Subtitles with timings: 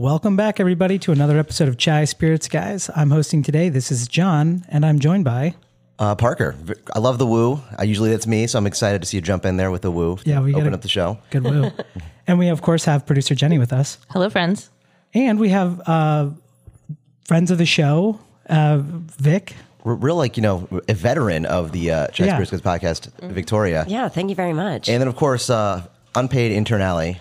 [0.00, 2.88] welcome back, everybody, to another episode of Chai Spirits, guys.
[2.96, 3.68] I'm hosting today.
[3.68, 5.54] This is John, and I'm joined by.
[5.98, 6.56] Uh, Parker,
[6.94, 7.60] I love the woo.
[7.76, 9.90] I usually that's me, so I'm excited to see you jump in there with the
[9.90, 10.18] woo.
[10.24, 11.18] Yeah, we open gotta- up the show.
[11.28, 11.70] Good woo.
[12.26, 13.98] and we, of course, have producer Jenny with us.
[14.08, 14.70] Hello, friends.
[15.12, 16.30] And we have uh,
[17.26, 19.54] friends of the show, uh, Vic.
[19.84, 22.32] We're real, like you know, a veteran of the uh, Chess Yeah.
[22.34, 24.88] Spirits Quiz podcast, Victoria, Yeah, thank you very much.
[24.88, 25.82] and then of course uh,
[26.14, 27.18] unpaid intern Alley.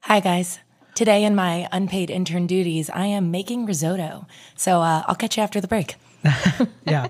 [0.00, 0.58] Hi, guys.
[0.96, 4.26] Today, in my unpaid intern duties, I am making risotto.
[4.54, 5.96] So uh, I'll catch you after the break.
[6.86, 7.08] Yeah.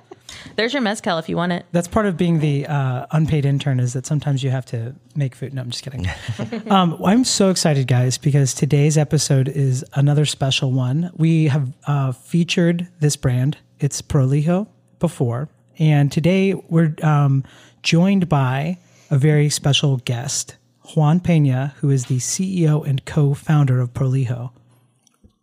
[0.56, 1.66] There's your mezcal if you want it.
[1.70, 5.34] That's part of being the uh, unpaid intern is that sometimes you have to make
[5.36, 5.54] food.
[5.54, 6.06] No, I'm just kidding.
[6.70, 11.10] um, I'm so excited, guys, because today's episode is another special one.
[11.14, 13.58] We have uh, featured this brand.
[13.78, 14.66] It's Prolijo
[14.98, 15.48] before,
[15.78, 17.44] and today we're um,
[17.82, 18.78] joined by
[19.10, 20.56] a very special guest,
[20.94, 24.50] Juan Pena, who is the CEO and co-founder of Prolijo.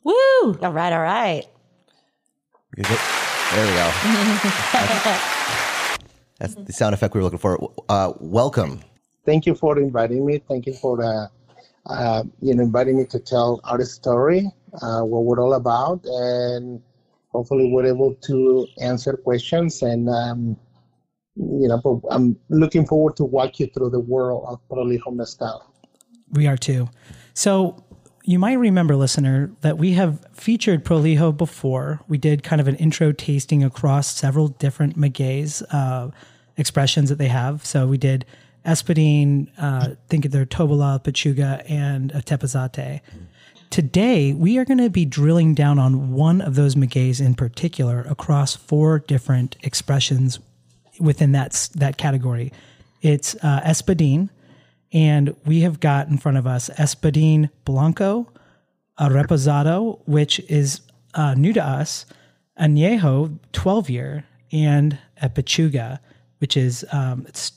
[0.03, 0.13] Woo!
[0.43, 1.45] all right, all right.
[2.75, 3.91] There we go.
[4.73, 5.97] that's,
[6.39, 7.71] that's the sound effect we were looking for.
[7.87, 8.81] Uh, welcome.
[9.25, 10.39] thank you for inviting me.
[10.47, 11.27] Thank you for uh,
[11.85, 14.49] uh, you know inviting me to tell our story,
[14.81, 16.81] uh, what we're all about, and
[17.31, 19.81] hopefully we're able to answer questions.
[19.81, 20.57] And um,
[21.35, 25.65] you know, but I'm looking forward to walk you through the world of Prolijo Mezcal.
[26.31, 26.89] We are too.
[27.33, 27.83] So
[28.23, 32.01] you might remember, listener, that we have featured Prolijo before.
[32.07, 36.11] We did kind of an intro tasting across several different magueys uh,
[36.57, 37.65] expressions that they have.
[37.65, 38.25] So we did
[38.65, 43.01] Espadín, uh, think of their Tobalá, Pechuga, and a Tepeztate.
[43.69, 48.05] Today, we are going to be drilling down on one of those magueys in particular
[48.07, 50.39] across four different expressions
[50.99, 52.51] within that that category.
[53.01, 54.29] It's uh, Espadín,
[54.91, 58.29] and we have got in front of us Espadín Blanco,
[58.97, 60.81] a Reposado, which is
[61.13, 62.05] uh, new to us,
[62.59, 65.99] Añejo 12 year, and a Pechuga,
[66.39, 67.51] which is um, it's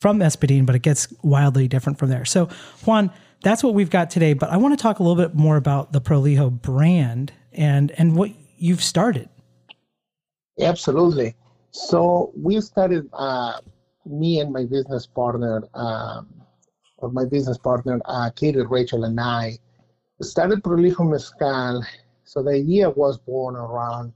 [0.00, 2.26] from Espadín, but it gets wildly different from there.
[2.26, 2.48] So,
[2.84, 3.10] Juan,
[3.42, 4.34] that's what we've got today.
[4.34, 8.16] But I want to talk a little bit more about the Prolijo brand and and
[8.16, 9.28] what you've started.
[10.60, 11.34] Absolutely.
[11.74, 13.58] So we started, uh,
[14.06, 16.28] me and my business partner, um,
[16.98, 19.58] or my business partner, uh, Katie, Rachel, and I
[20.22, 21.84] started Prolijo Mezcal.
[22.22, 24.12] So the idea was born around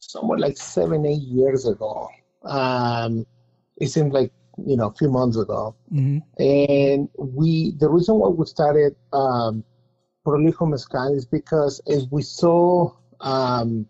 [0.00, 2.08] somewhere like seven, eight years ago.
[2.42, 3.26] Um,
[3.76, 4.32] it seemed like,
[4.66, 5.76] you know, a few months ago.
[6.40, 9.62] And we, the reason why we started um,
[10.26, 12.90] Prolijo Mezcal is because as we saw
[13.20, 13.86] um,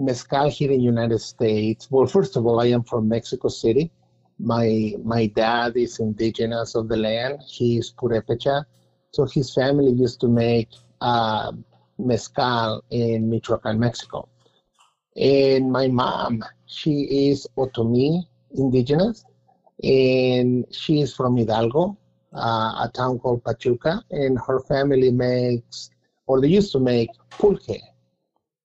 [0.00, 1.88] mezcal here in the United States.
[1.90, 3.90] Well, first of all, I am from Mexico City.
[4.38, 7.40] My my dad is indigenous of the land.
[7.46, 8.64] He's Purepecha,
[9.12, 11.52] so his family used to make uh,
[11.98, 14.28] mezcal in Michoacan, Mexico.
[15.16, 18.22] And my mom, she is Otomi
[18.54, 19.24] indigenous,
[19.82, 21.98] and she is from Hidalgo,
[22.32, 25.90] uh, a town called Pachuca, and her family makes,
[26.26, 27.80] or they used to make pulque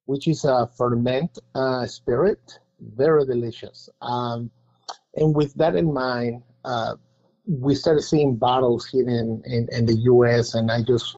[0.05, 3.89] which is a ferment uh, spirit, very delicious.
[4.01, 4.49] Um,
[5.15, 6.95] and with that in mind, uh,
[7.47, 10.55] we started seeing bottles here in, in, in the U.S.
[10.55, 11.15] and I just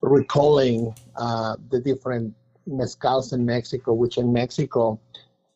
[0.00, 2.34] recalling uh, the different
[2.68, 5.00] mezcals in Mexico, which in Mexico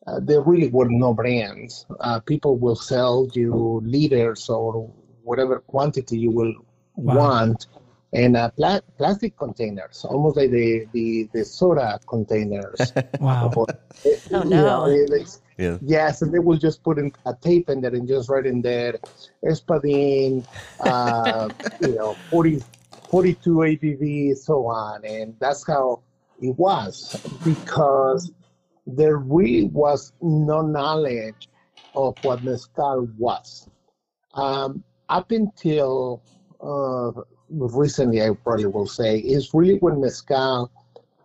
[0.07, 1.85] uh, there really were no brands.
[1.99, 4.91] Uh, people will sell you liters or
[5.23, 6.53] whatever quantity you will
[6.95, 7.15] Wow.
[7.15, 7.67] want
[8.11, 12.91] in uh, pla- plastic containers, almost like the, the, the soda containers.
[13.19, 13.51] Wow.
[13.55, 13.67] Or-
[14.31, 14.65] Oh, you no.
[14.65, 15.77] know, it- it's- Yeah.
[15.81, 18.61] Yes, and they will just put in a tape in there and just write in
[18.61, 18.97] there,
[19.43, 20.45] Espadin,
[20.79, 21.49] uh,
[21.81, 22.63] you know, 40,
[23.11, 25.03] 42 ABV, so on.
[25.03, 25.99] And that's how
[26.41, 28.31] it was because
[28.87, 31.49] there really was no knowledge
[31.93, 33.67] of what mezcal was.
[34.33, 36.21] Um, up until
[36.61, 37.11] uh,
[37.49, 40.71] recently, I probably will say, is really when mezcal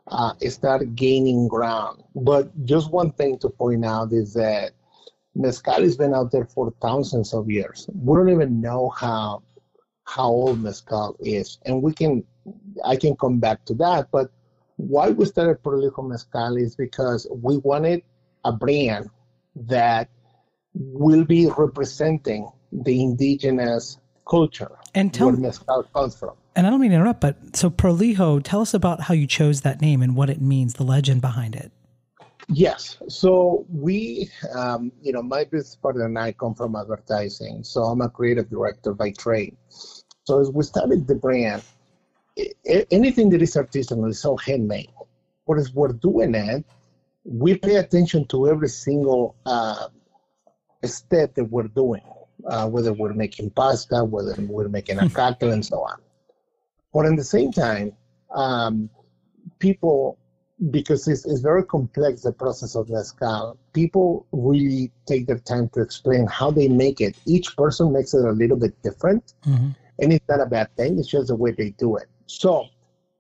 [0.09, 2.03] uh, started gaining ground.
[2.15, 4.73] But just one thing to point out is that
[5.35, 7.88] mezcal has been out there for thousands of years.
[7.94, 9.43] We don't even know how
[10.06, 12.25] how old mezcal is, and we can
[12.85, 14.09] I can come back to that.
[14.11, 14.31] But
[14.76, 18.03] why we started Prolijo Mezcal is because we wanted
[18.44, 19.09] a brand
[19.55, 20.09] that
[20.75, 23.99] will be representing the indigenous
[24.29, 26.35] culture And tell where mezcal comes from.
[26.56, 29.62] And I don't mean to interrupt, but so Prolijo, tell us about how you chose
[29.62, 31.73] that name and what it means, the legend behind it.
[32.49, 32.99] Yes.
[33.09, 37.65] So we, um, you know, my business partner and I come from advertising.
[37.65, 39.56] So I'm a creative director by trade.
[40.25, 41.62] So as we started the brand,
[42.91, 44.91] anything that is artisanal is all handmade.
[45.47, 46.65] But as we're doing it,
[47.25, 49.88] we pay attention to every single uh,
[50.85, 52.03] step that we're doing,
[52.46, 55.98] uh, whether we're making pasta, whether we're making a cocktail, and so on.
[56.92, 57.92] But at the same time,
[58.34, 58.90] um,
[59.58, 60.19] people,
[60.70, 65.81] because it's, it's very complex, the process of mezcal, people really take their time to
[65.81, 67.16] explain how they make it.
[67.26, 69.34] Each person makes it a little bit different.
[69.46, 69.70] Mm-hmm.
[70.00, 72.06] And it's not a bad thing, it's just the way they do it.
[72.26, 72.66] So,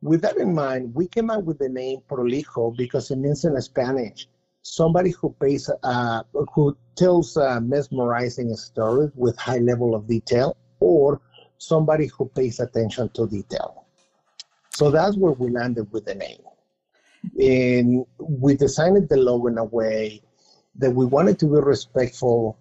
[0.02, 3.60] with that in mind, we came up with the name Prolijo because it means in
[3.62, 4.28] Spanish
[4.64, 6.22] somebody who pays, uh,
[6.54, 11.20] who tells uh, mesmerizing stories with high level of detail, or
[11.58, 13.86] somebody who pays attention to detail.
[14.70, 16.40] So that's where we landed with the name.
[17.38, 20.22] And we designed the logo in a way
[20.76, 22.58] that we wanted to be respectful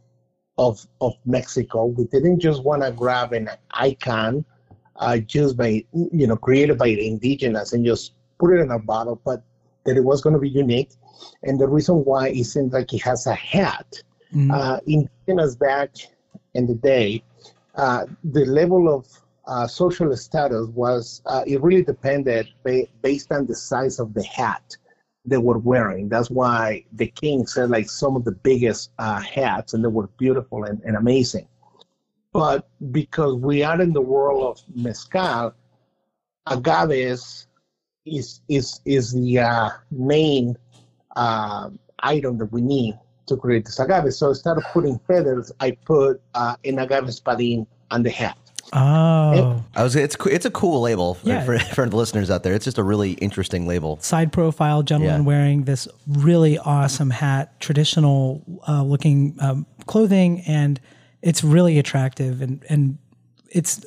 [0.57, 1.85] of of Mexico.
[1.85, 4.45] We didn't just want to grab an icon
[4.97, 8.79] uh, just by you know created by the indigenous and just put it in a
[8.79, 9.44] bottle, but
[9.85, 10.91] that it was going to be unique.
[11.44, 14.01] And the reason why it seems like it has a hat.
[14.33, 14.51] Mm-hmm.
[14.51, 15.91] Uh, indigenous back
[16.53, 17.24] in the day,
[17.75, 19.07] uh, the level of
[19.45, 24.24] uh, social status was uh, it really depended ba- based on the size of the
[24.24, 24.75] hat
[25.25, 26.09] they were wearing.
[26.09, 30.07] That's why the kings had like some of the biggest uh, hats, and they were
[30.18, 31.47] beautiful and, and amazing.
[32.31, 35.53] But because we are in the world of mezcal,
[36.47, 37.47] agaves
[38.05, 40.57] is is is the uh, main
[41.15, 41.69] uh,
[42.00, 42.97] item that we need
[43.27, 44.13] to create this agave.
[44.13, 48.38] So instead of putting feathers, I put uh, an agave espadín on the hat.
[48.71, 49.95] Oh, I was.
[49.95, 51.44] It's it's a cool label for, yeah.
[51.44, 52.53] for, for, the listeners out there.
[52.53, 54.00] It's just a really interesting label.
[54.00, 55.27] Side profile gentleman yeah.
[55.27, 60.79] wearing this really awesome hat, traditional uh, looking um, clothing, and
[61.21, 62.97] it's really attractive and and
[63.49, 63.83] it's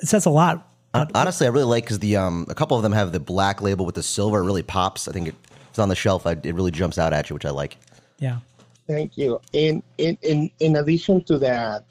[0.00, 0.67] it says a lot.
[0.94, 3.84] Honestly, I really like because the um a couple of them have the black label
[3.84, 4.40] with the silver.
[4.40, 5.06] It really pops.
[5.06, 5.34] I think it,
[5.68, 6.26] it's on the shelf.
[6.26, 7.76] I, it really jumps out at you, which I like.
[8.18, 8.38] Yeah.
[8.86, 9.40] Thank you.
[9.52, 11.84] In in in in addition to that,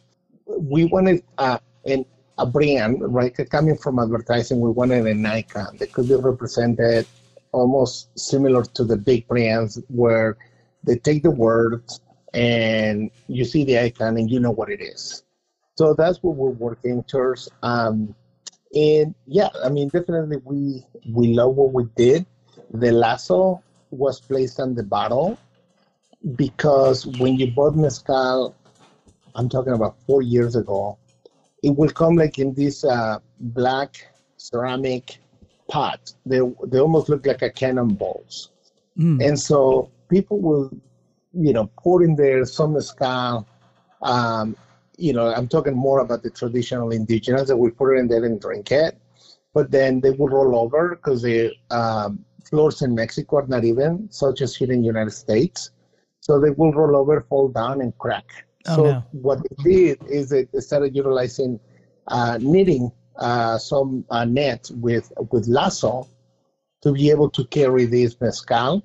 [0.46, 2.06] we wanted uh, and
[2.40, 3.36] a brand, right?
[3.50, 7.08] Coming from advertising, we wanted an icon that could be represented
[7.52, 10.38] almost similar to the big brands where
[10.84, 12.02] they take the words
[12.34, 15.24] and you see the icon and you know what it is.
[15.78, 17.50] So that's what we're working towards.
[17.64, 18.16] Um,
[18.74, 22.26] and yeah, I mean, definitely we we love what we did.
[22.72, 25.38] The lasso was placed on the bottle
[26.36, 28.56] because when you bought mezcal,
[29.36, 30.98] I'm talking about four years ago,
[31.64, 35.20] it will come like in this uh, black ceramic
[35.70, 36.14] pot.
[36.26, 38.50] They they almost look like a cannonballs,
[38.98, 39.26] mm.
[39.26, 40.72] and so people will,
[41.34, 43.48] you know, pour in there some mezcal.
[44.02, 44.56] Um,
[44.98, 48.26] you know, I'm talking more about the traditional indigenous that we put it in there
[48.26, 49.00] and drink it,
[49.54, 54.08] but then they will roll over because the um, floors in Mexico are not even,
[54.12, 55.72] such as here in the United States.
[56.20, 58.26] So they will roll over, fall down, and crack.
[58.68, 59.04] Oh, so no.
[59.12, 61.60] what they did is they started utilizing
[62.08, 66.08] uh, knitting uh, some uh, net with with lasso
[66.82, 68.84] to be able to carry this mezcal,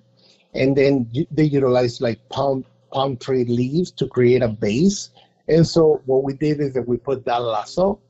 [0.54, 5.10] and then they utilized like palm palm tree leaves to create a base.
[5.48, 8.00] And so what we did is that we put that lasso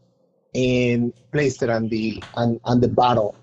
[0.55, 3.35] and placed it on the on, on the bottle.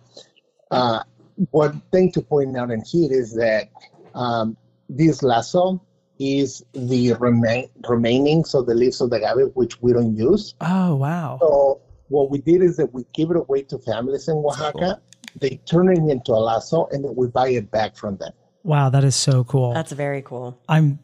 [0.72, 1.04] Uh,
[1.52, 3.70] one thing to point out in here is that
[4.14, 4.58] um,
[4.90, 5.82] this lasso
[6.20, 10.54] is the remain, remaining, so the leaves of the agave, which we don't use.
[10.62, 11.38] Oh, wow.
[11.40, 14.78] So what we did is that we give it away to families in Oaxaca.
[14.78, 15.02] Cool.
[15.40, 18.34] They turn it into a lasso, and then we buy it back from them.
[18.64, 19.74] Wow, that is so cool.
[19.74, 20.60] That's very cool.
[20.68, 21.00] I'm,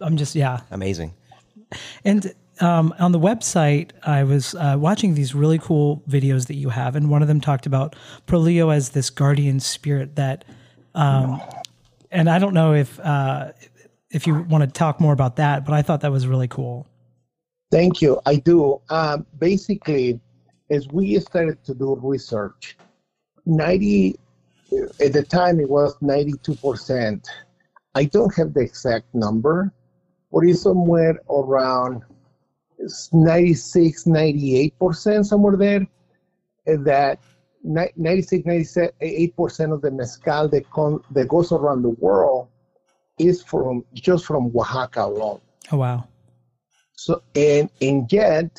[0.00, 1.14] I'm just yeah, amazing.
[2.04, 6.68] And um, on the website, I was uh, watching these really cool videos that you
[6.68, 7.96] have, and one of them talked about
[8.26, 10.44] Prolijo as this guardian spirit that,
[10.94, 11.40] um,
[12.10, 13.52] and I don't know if uh,
[14.10, 16.86] if you want to talk more about that, but I thought that was really cool.
[17.70, 18.20] Thank you.
[18.26, 18.80] I do.
[18.90, 20.20] Um, basically,
[20.70, 22.76] as we started to do research,
[23.46, 24.18] 90,
[25.00, 27.24] at the time it was 92%.
[27.94, 29.72] I don't have the exact number,
[30.32, 32.02] but it's somewhere around
[33.12, 35.86] 96, 98%, somewhere there,
[36.66, 37.18] that
[37.62, 42.48] 96, 98% of the mezcal that, con- that goes around the world
[43.18, 45.40] is from just from Oaxaca alone.
[45.70, 46.08] Oh wow!
[46.94, 48.50] So and and yet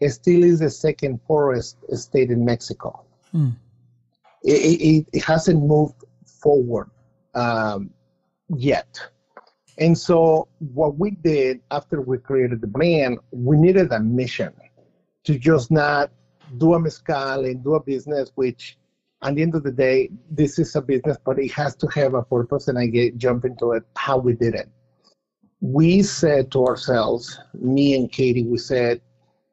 [0.00, 3.04] it still is the second poorest state in Mexico.
[3.34, 3.54] Mm.
[4.42, 6.02] It, it, it, hasn't moved
[6.42, 6.90] forward
[7.34, 7.90] um,
[8.48, 9.00] yet.
[9.78, 14.52] And so what we did after we created the brand, we needed a mission
[15.24, 16.10] to just not
[16.58, 18.76] do a mezcal and do a business which
[19.22, 22.14] at the end of the day, this is a business, but it has to have
[22.14, 22.68] a purpose.
[22.68, 24.68] And I get jump into it how we did it.
[25.60, 29.02] We said to ourselves, me and Katie, we said,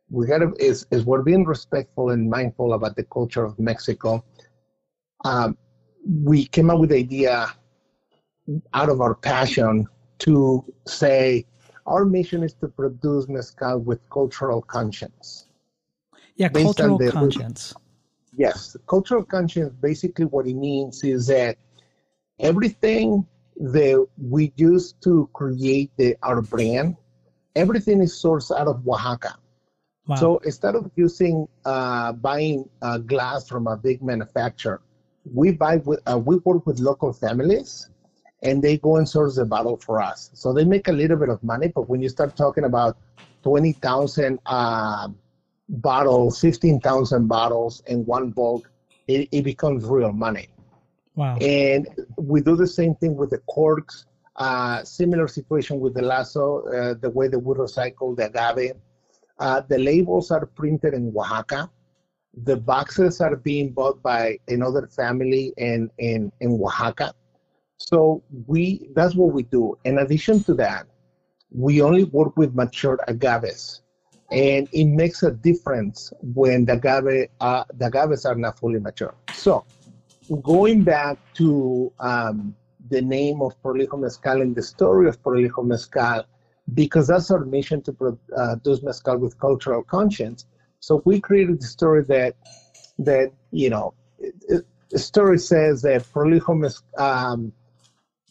[0.09, 4.23] we gotta is, is we're being respectful and mindful about the culture of Mexico.
[5.25, 5.57] Um,
[6.23, 7.47] we came up with the idea
[8.73, 9.85] out of our passion
[10.19, 11.45] to say
[11.85, 15.45] our mission is to produce mezcal with cultural conscience.
[16.35, 17.73] Yeah, cultural conscience.
[18.35, 19.73] Yes, cultural conscience.
[19.81, 21.57] Basically, what it means is that
[22.39, 23.25] everything
[23.57, 26.95] that we use to create the, our brand,
[27.55, 29.37] everything is sourced out of Oaxaca.
[30.05, 30.15] Wow.
[30.15, 34.81] So instead of using uh, buying uh, glass from a big manufacturer,
[35.33, 37.89] we buy with uh, we work with local families,
[38.43, 40.29] and they go and source the bottle for us.
[40.33, 42.97] So they make a little bit of money, but when you start talking about
[43.43, 45.09] twenty thousand uh,
[45.69, 48.69] bottles, fifteen thousand bottles in one bulk,
[49.07, 50.47] it, it becomes real money.
[51.15, 51.37] Wow!
[51.37, 54.05] And we do the same thing with the corks.
[54.35, 58.75] Uh, similar situation with the lasso, uh, the way that we recycle the agave
[59.39, 61.69] uh, the labels are printed in Oaxaca.
[62.43, 67.13] The boxes are being bought by another family in, in, in Oaxaca.
[67.77, 69.77] So we that's what we do.
[69.85, 70.87] In addition to that,
[71.51, 73.81] we only work with mature agaves.
[74.29, 79.13] And it makes a difference when the agave uh, the agaves are not fully mature.
[79.33, 79.65] So
[80.41, 82.55] going back to um,
[82.89, 86.25] the name of Prolijo Mezcal and the story of Prolijo Mezcal,
[86.73, 90.45] because that's our mission to produce uh, mezcal with cultural conscience.
[90.79, 92.35] So we created the story that
[92.99, 93.93] that you know,
[94.89, 97.53] the story says that Prolijo um,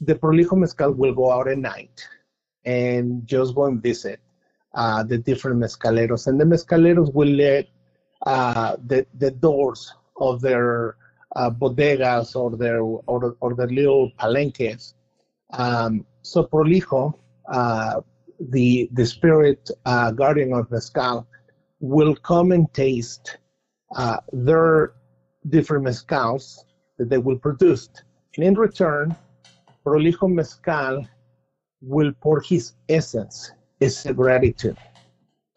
[0.00, 2.07] the Prolijo mezcal will go out at night
[2.65, 4.21] and just go and visit
[4.75, 7.67] uh, the different mezcaleros, and the mezcaleros will let
[8.26, 10.97] uh, the the doors of their
[11.35, 14.95] uh, bodegas or their or, or their little palenques.
[15.53, 17.15] Um, so Prolijo
[17.49, 18.00] uh,
[18.41, 21.26] the the spirit uh, guardian of mezcal
[21.81, 23.38] will come and taste
[23.95, 24.93] uh, their
[25.49, 26.59] different mezcals
[26.99, 27.88] that they will produce.
[28.37, 29.15] And in return,
[29.87, 31.07] Prolijo Mezcal
[31.81, 34.76] will pour his essence, his gratitude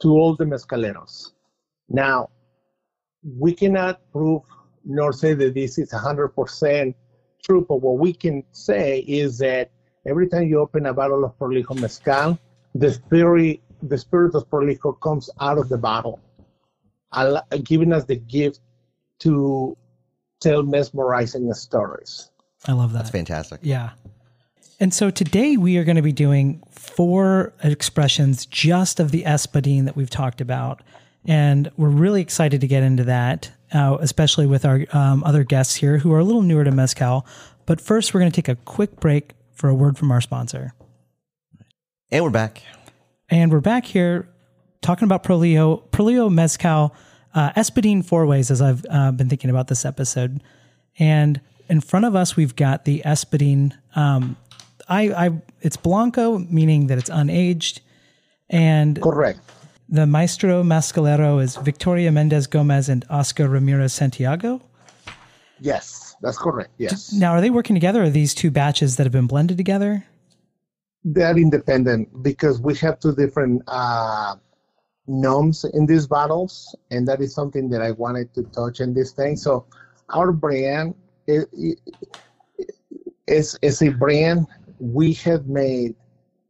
[0.02, 1.32] to all the mezcaleros.
[1.90, 2.30] Now,
[3.24, 4.44] we cannot prove
[4.86, 6.94] nor say that this is 100%
[7.44, 9.72] true, but what we can say is that
[10.06, 12.38] every time you open a bottle of Prolijo Mezcal,
[12.76, 16.20] the spirit, the spirit of Prolijo comes out of the bottle,
[17.64, 18.60] giving us the gift
[19.20, 19.76] to
[20.40, 22.30] tell mesmerizing stories.
[22.68, 23.00] I love that.
[23.00, 23.62] That's fantastic.
[23.64, 23.92] Yeah.
[24.82, 29.84] And so today we are going to be doing four expressions just of the espadín
[29.86, 30.82] that we've talked about.
[31.26, 35.76] And we're really excited to get into that, uh, especially with our um, other guests
[35.76, 37.26] here who are a little newer to Mezcal.
[37.66, 40.74] But first, we're going to take a quick break for a word from our sponsor.
[42.10, 42.64] And we're back.
[43.28, 44.30] And we're back here
[44.82, 46.96] talking about Prolijo, Prolijo Mezcal,
[47.36, 50.42] uh, Espadín four ways as I've uh, been thinking about this episode.
[50.98, 54.38] And in front of us, we've got the Espadín Um,
[54.90, 57.80] I, I, it's Blanco, meaning that it's unaged.
[58.50, 59.40] And correct.
[59.88, 64.62] The Maestro Mezcalero is Victoria Mendez Gomez and Oscar Ramirez Santiago.
[65.60, 66.72] Yes, that's correct.
[66.78, 67.14] Yes.
[67.14, 68.04] Now, are they working together?
[68.04, 70.06] Are these two batches that have been blended together?
[71.04, 74.36] they're independent because we have two different uh,
[75.08, 79.12] noms in these bottles, and that is something that I wanted to touch in this
[79.12, 79.36] thing.
[79.38, 79.66] So
[80.14, 80.96] our brand
[81.28, 81.46] is,
[83.28, 84.48] is, is a brand
[84.80, 85.96] we have made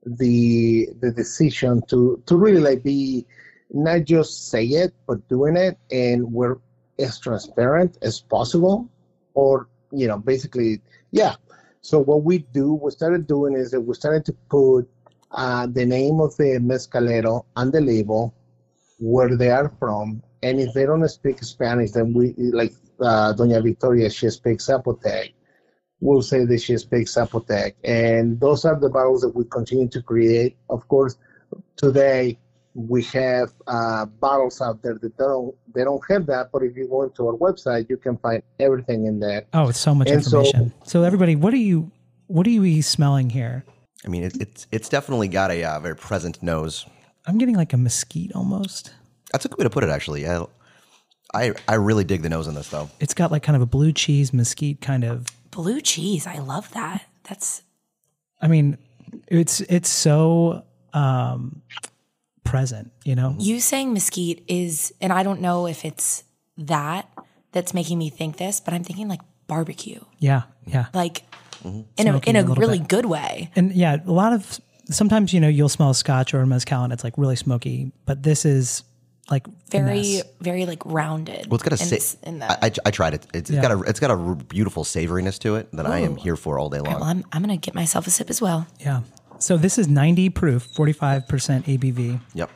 [0.05, 3.25] the the decision to to really like be
[3.71, 6.57] not just say it but doing it and we're
[6.97, 8.89] as transparent as possible
[9.33, 10.81] or you know basically
[11.11, 11.35] yeah
[11.81, 14.89] so what we do, we started doing is that we started to put
[15.31, 18.33] uh, the name of the mezcalero on the label,
[18.99, 23.63] where they are from, and if they don't speak Spanish, then we like uh, Doña
[23.63, 25.33] Victoria, she speaks Zapotec.
[26.01, 30.01] We'll say that she speaks Zapotec, and those are the bottles that we continue to
[30.01, 30.55] create.
[30.69, 31.17] Of course,
[31.75, 32.37] today
[32.73, 36.87] we have uh, bottles out there that don't they don't have that but if you
[36.87, 39.45] go into our website you can find everything in there.
[39.53, 40.71] Oh it's so much and information.
[40.83, 41.91] So, so, everybody what are you
[42.27, 43.65] what are you smelling here?
[44.05, 46.85] I mean it, it's it's definitely got a uh, very present nose.
[47.25, 48.93] I'm getting like a mesquite almost.
[49.31, 50.27] That's a good way to put it actually.
[50.27, 50.45] I,
[51.33, 52.89] I i really dig the nose on this though.
[52.99, 55.27] It's got like kind of a blue cheese mesquite kind of
[55.59, 57.61] blue cheese i love that that's
[58.41, 58.77] i mean
[59.27, 60.63] it's it's so
[60.93, 61.61] um
[62.43, 63.35] present, you know?
[63.37, 66.23] You saying mesquite is, and I don't know if it's
[66.57, 67.07] that,
[67.51, 70.85] that's making me think this, but I'm thinking like barbecue, Yeah, yeah.
[70.93, 71.23] like
[71.63, 71.81] Mm-hmm.
[71.97, 72.87] in a Smoking in a a, really bit.
[72.87, 73.51] good way.
[73.55, 76.83] And yeah, a lot of sometimes you know you'll smell a scotch or a mezcal
[76.85, 78.81] and it's like really smoky, but this is
[79.31, 80.23] like Very finesse.
[80.41, 81.47] very like rounded.
[81.47, 82.63] Well, it's got a in, sa- s- in I, that.
[82.85, 83.27] I, I tried it.
[83.33, 83.59] It's, Yeah.
[83.59, 86.57] it's got a it's got a beautiful savoriness to it that I am here for
[86.59, 86.95] all day long.
[86.95, 88.67] well, I'm I'm gonna get myself a sip as well.
[88.79, 89.01] yeah.
[89.41, 91.23] So this is 90 proof, 45%
[91.63, 92.19] ABV.
[92.33, 92.49] Yep.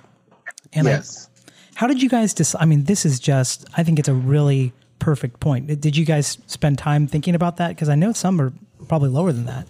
[0.73, 1.29] And I, yes.
[1.75, 2.61] how did you guys decide?
[2.61, 5.67] I mean, this is just, I think it's a really perfect point.
[5.79, 7.69] Did you guys spend time thinking about that?
[7.69, 8.51] Because I know some are
[8.89, 9.65] probably lower than that.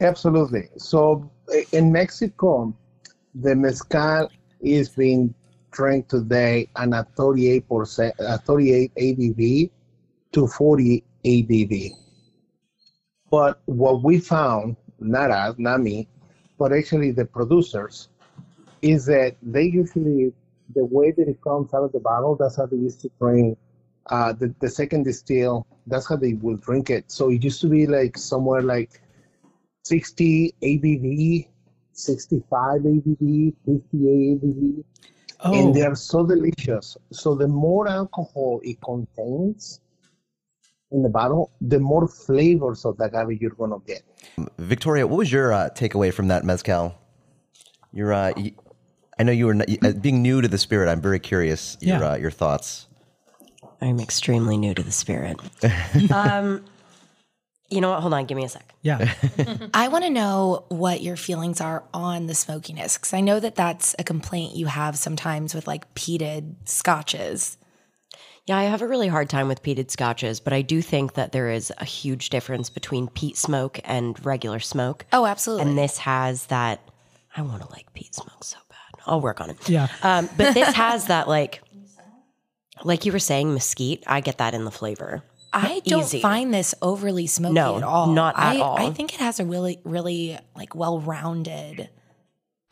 [0.00, 0.68] Absolutely.
[0.78, 2.74] So eh, in Mexico,
[3.34, 4.28] the mezcal
[4.60, 5.32] is being
[5.70, 9.70] drank today and a 38%, a 38 ABV
[10.32, 11.90] to 40 ABV.
[13.30, 16.08] But what we found, not us, not me,
[16.58, 18.08] but actually the producers,
[18.82, 20.32] is that they usually,
[20.74, 23.58] the way that it comes out of the bottle, that's how they used to drink
[24.06, 27.10] uh, the, the second distill, that's how they will drink it.
[27.10, 29.00] So it used to be like somewhere like
[29.84, 31.48] 60 ABV,
[31.92, 34.84] 65 ABV, 58 ABV,
[35.42, 36.96] Oh, and they are so delicious.
[37.12, 39.80] So the more alcohol it contains
[40.92, 44.02] in the bottle, the more flavors of the agave you're gonna get.
[44.58, 46.94] Victoria, what was your uh, takeaway from that mezcal?
[47.92, 48.54] You're, uh, y-
[49.18, 50.90] I know you were n- uh, being new to the spirit.
[50.90, 52.10] I'm very curious your Yeah.
[52.12, 52.86] uh, your thoughts.
[53.80, 55.38] I'm extremely new to the spirit.
[56.12, 56.64] um,
[57.70, 58.00] you know what?
[58.00, 58.26] Hold on.
[58.26, 58.74] Give me a sec.
[58.82, 59.12] yeah.
[59.74, 63.54] I want to know what your feelings are on the smokiness because I know that
[63.54, 67.56] that's a complaint you have sometimes with like peated scotches.
[68.46, 71.30] Yeah, I have a really hard time with peated scotches, but I do think that
[71.30, 75.06] there is a huge difference between peat smoke and regular smoke.
[75.12, 75.68] Oh, absolutely.
[75.68, 76.80] And this has that.
[77.36, 79.02] I want to like peat smoke so bad.
[79.06, 79.68] I'll work on it.
[79.68, 79.86] Yeah.
[80.02, 81.62] Um, but this has that like,
[82.82, 84.02] like you were saying, mesquite.
[84.06, 85.22] I get that in the flavor.
[85.52, 86.20] I don't Easy.
[86.20, 88.06] find this overly smoky No, at all.
[88.08, 88.78] not at I, all.
[88.78, 91.88] I think it has a really, really like well-rounded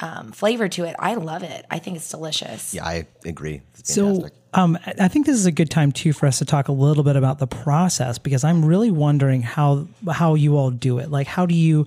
[0.00, 0.94] um, flavor to it.
[0.98, 1.66] I love it.
[1.70, 2.72] I think it's delicious.
[2.72, 3.62] Yeah, I agree.
[3.78, 6.44] It's So, um, I I think this is a good time too for us to
[6.44, 10.70] talk a little bit about the process because I'm really wondering how how you all
[10.70, 11.10] do it.
[11.10, 11.86] Like, how do you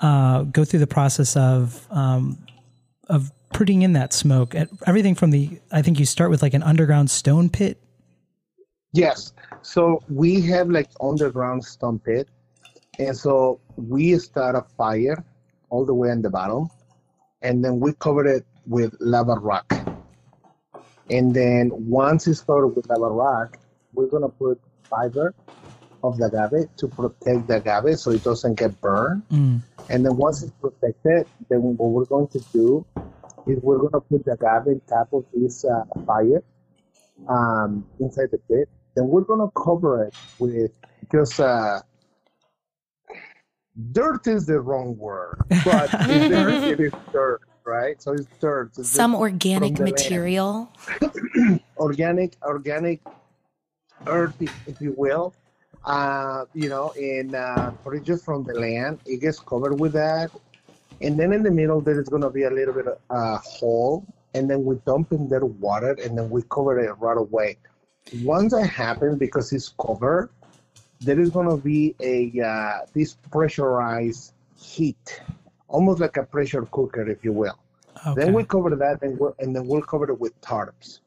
[0.00, 2.38] uh, go through the process of um,
[3.08, 4.54] of putting in that smoke?
[4.54, 7.80] And Everything from the I think you start with like an underground stone pit.
[8.92, 9.32] Yes.
[9.66, 11.64] So we have like underground
[12.04, 12.28] pit.
[13.00, 15.24] And so we start a fire
[15.70, 16.70] all the way in the bottom.
[17.42, 19.74] And then we cover it with lava rock.
[21.10, 23.58] And then once it's covered with lava rock,
[23.92, 25.34] we're going to put fiber
[26.04, 29.24] of the agave to protect the agave so it doesn't get burned.
[29.90, 32.86] And then once it's protected, then what we're going to do
[33.48, 36.42] is we're going to put the agave on top of this uh, fire
[37.28, 38.68] um, inside the pit.
[38.96, 40.72] Then we're gonna cover it with
[41.12, 41.80] just uh,
[43.92, 48.00] dirt is the wrong word, but it's dirt, it is dirt, right?
[48.00, 48.72] So it's dirt.
[48.78, 49.92] It's Some just organic from the land.
[49.92, 50.72] material.
[51.76, 53.02] organic, organic
[54.06, 55.34] earth, if, if you will.
[55.84, 58.98] Uh, you know, and uh, but just from the land.
[59.04, 60.30] It gets covered with that,
[61.02, 64.04] and then in the middle there is gonna be a little bit of uh, hole,
[64.34, 67.58] and then we dump in there water, and then we cover it right away.
[68.22, 70.30] Once that happens, because it's covered,
[71.00, 75.20] there is gonna be a uh, this pressurized heat,
[75.68, 77.58] almost like a pressure cooker, if you will.
[78.06, 78.24] Okay.
[78.24, 81.00] Then we cover that, and, we'll, and then we'll cover it with tarps.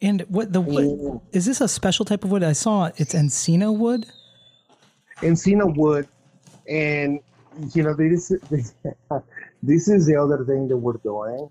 [0.00, 2.42] and what the wood is this a special type of wood?
[2.44, 4.06] I saw it's encino wood.
[5.18, 6.06] Encino wood,
[6.68, 7.20] and
[7.74, 8.28] you know this
[9.62, 11.50] this is the other thing that we're doing.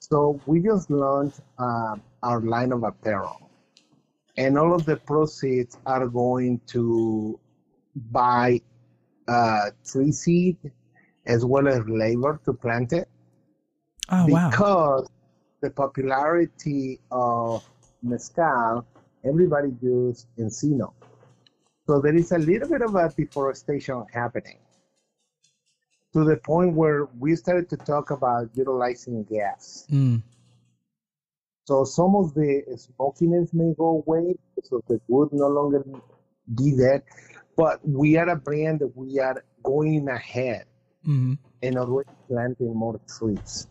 [0.00, 3.43] So we just launched uh, our line of apparel,
[4.36, 7.38] and all of the proceeds are going to
[8.10, 8.60] buy
[9.28, 10.56] uh, tree seed
[11.26, 13.08] as well as labor to plant it
[14.10, 14.50] Oh wow.
[14.50, 15.08] because
[15.60, 17.64] the popularity of
[18.02, 18.86] mezcal,
[19.24, 20.92] everybody uses encino.
[21.86, 24.58] So there is a little bit of a deforestation happening
[26.12, 29.86] to the point where we started to talk about utilizing gas.
[29.90, 30.22] Mm.
[31.64, 35.84] So some of the smokiness may go away, so the wood no longer
[36.54, 37.02] be there.
[37.56, 40.66] But we are a brand that we are going ahead
[41.06, 41.38] Mm.
[41.62, 43.66] and already planting more trees.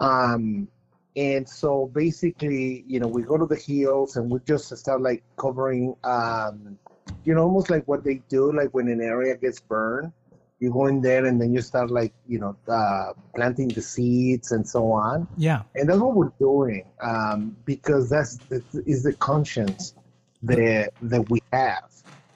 [0.00, 0.68] Um,
[1.16, 5.22] and so basically, you know, we go to the hills and we just start like
[5.36, 6.78] covering, um,
[7.24, 10.12] you know, almost like what they do, like when an area gets burned,
[10.60, 14.52] you go in there and then you start like, you know, uh, planting the seeds
[14.52, 15.26] and so on.
[15.38, 15.62] Yeah.
[15.74, 19.94] And that's what we're doing um, because that's that is the conscience
[20.42, 21.90] that that we have.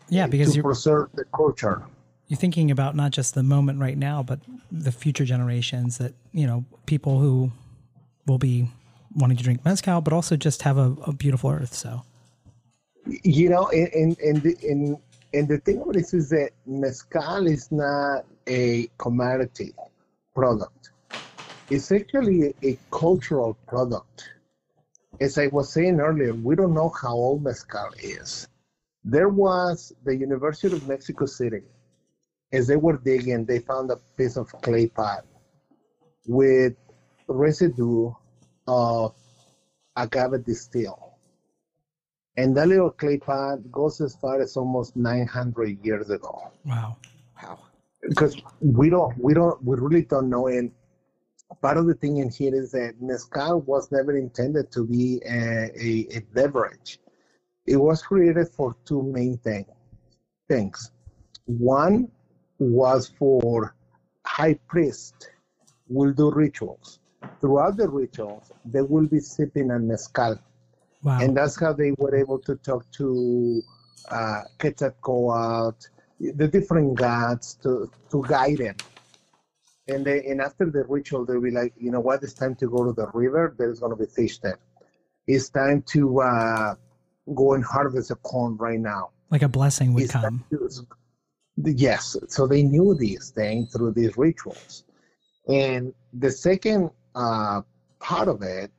[0.08, 1.82] Yeah, because you're preserve the culture.
[2.28, 4.40] You're thinking about not just the moment right now, but
[4.72, 7.52] the future generations that you know people who
[8.26, 8.70] will be
[9.14, 11.74] wanting to drink mezcal, but also just have a, a beautiful earth.
[11.74, 12.02] So,
[13.06, 14.96] you know, and and the, and
[15.34, 19.74] and the thing about this is that mezcal is not a commodity
[20.32, 20.92] product.
[21.70, 24.30] It's actually a, a cultural product.
[25.20, 28.46] As I was saying earlier, we don't know how old mezcal is.
[29.02, 31.62] There was the University of Mexico City.
[32.52, 35.24] As they were digging, they found a piece of clay pot
[36.28, 36.74] with
[37.26, 38.12] residue
[38.68, 39.14] of
[39.96, 41.13] agave distill.
[42.36, 46.50] And that little clay pot goes as far as almost 900 years ago.
[46.64, 46.96] Wow.
[47.42, 47.58] Wow.
[48.08, 50.48] Because we don't, we don't, we really don't know.
[50.48, 50.72] And
[51.62, 55.70] part of the thing in here is that mezcal was never intended to be a,
[55.76, 56.98] a, a beverage.
[57.66, 59.66] It was created for two main thing,
[60.48, 60.90] things.
[61.46, 62.10] One
[62.58, 63.74] was for
[64.26, 65.30] high priest
[65.88, 66.98] will do rituals.
[67.40, 70.38] Throughout the rituals, they will be sipping a mezcal.
[71.04, 71.20] Wow.
[71.20, 73.62] And that's how they were able to talk to
[74.10, 75.86] uh, Quetzalcoatl,
[76.18, 78.76] the different gods to, to guide them.
[79.86, 82.22] And they, and after the ritual, they'll be like, you know what?
[82.22, 83.54] It's time to go to the river.
[83.58, 84.58] There's going to be fish there.
[85.26, 86.74] It's time to uh,
[87.34, 89.10] go and harvest the corn right now.
[89.30, 90.42] Like a blessing would It's come.
[90.50, 90.86] to-
[91.62, 92.16] yes.
[92.28, 94.84] So they knew these things through these rituals.
[95.48, 97.60] And the second uh,
[98.00, 98.70] part of it,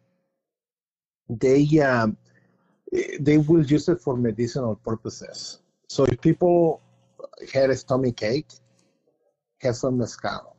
[1.29, 2.17] they um,
[3.19, 5.59] they will use it for medicinal purposes.
[5.89, 6.81] So if people
[7.53, 8.47] had a stomach ache,
[9.61, 10.55] have some mezcal.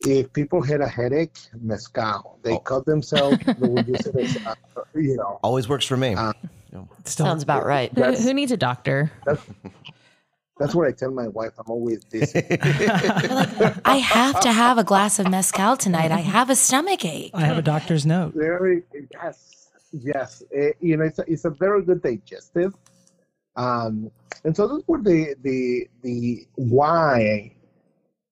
[0.00, 2.38] If people had a headache, mezcal.
[2.42, 2.58] They Oh.
[2.58, 3.38] cut themselves.
[3.46, 4.54] they will use it as, uh,
[4.94, 5.40] you know.
[5.42, 6.14] Always works for me.
[6.14, 6.32] Uh,
[7.04, 7.90] Still, Sounds about right.
[7.92, 9.10] Who, who needs a doctor?
[9.24, 9.40] That's
[10.58, 11.52] what I tell my wife.
[11.58, 12.42] I'm always dizzy.
[13.84, 16.10] I have to have a glass of mezcal tonight.
[16.10, 17.30] I have a stomach ache.
[17.34, 18.32] I have a doctor's note.
[18.34, 20.42] very yes, yes.
[20.54, 22.72] Eh, you know, it's a, it's a very good digestive.
[23.56, 24.10] Um,
[24.44, 27.54] and so those were the the the why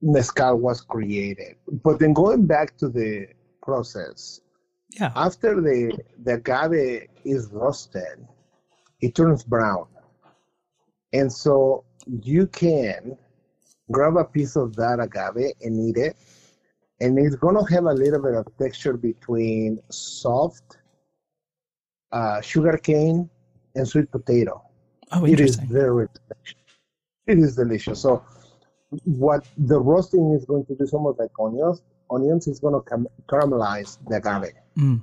[0.03, 1.57] mezcal was created.
[1.83, 3.27] But then going back to the
[3.63, 4.41] process,
[4.99, 5.13] Yeah.
[5.17, 8.27] after the the agave is roasted,
[9.01, 9.87] it turns brown,
[11.15, 11.85] and so
[12.33, 13.17] you can
[13.91, 16.17] grab a piece of that agave and eat it,
[17.01, 20.69] and it's gonna have a little bit of texture between soft
[22.13, 23.29] uh, sugar cane
[23.75, 24.63] and sweet potato.
[25.13, 26.61] Oh, It is very delicious.
[27.27, 27.99] It is delicious.
[28.01, 28.23] So,
[29.05, 32.83] what the roasting is going to do, some of like onions, onions is going to
[32.91, 35.01] cam- caramelize the agave, Mm.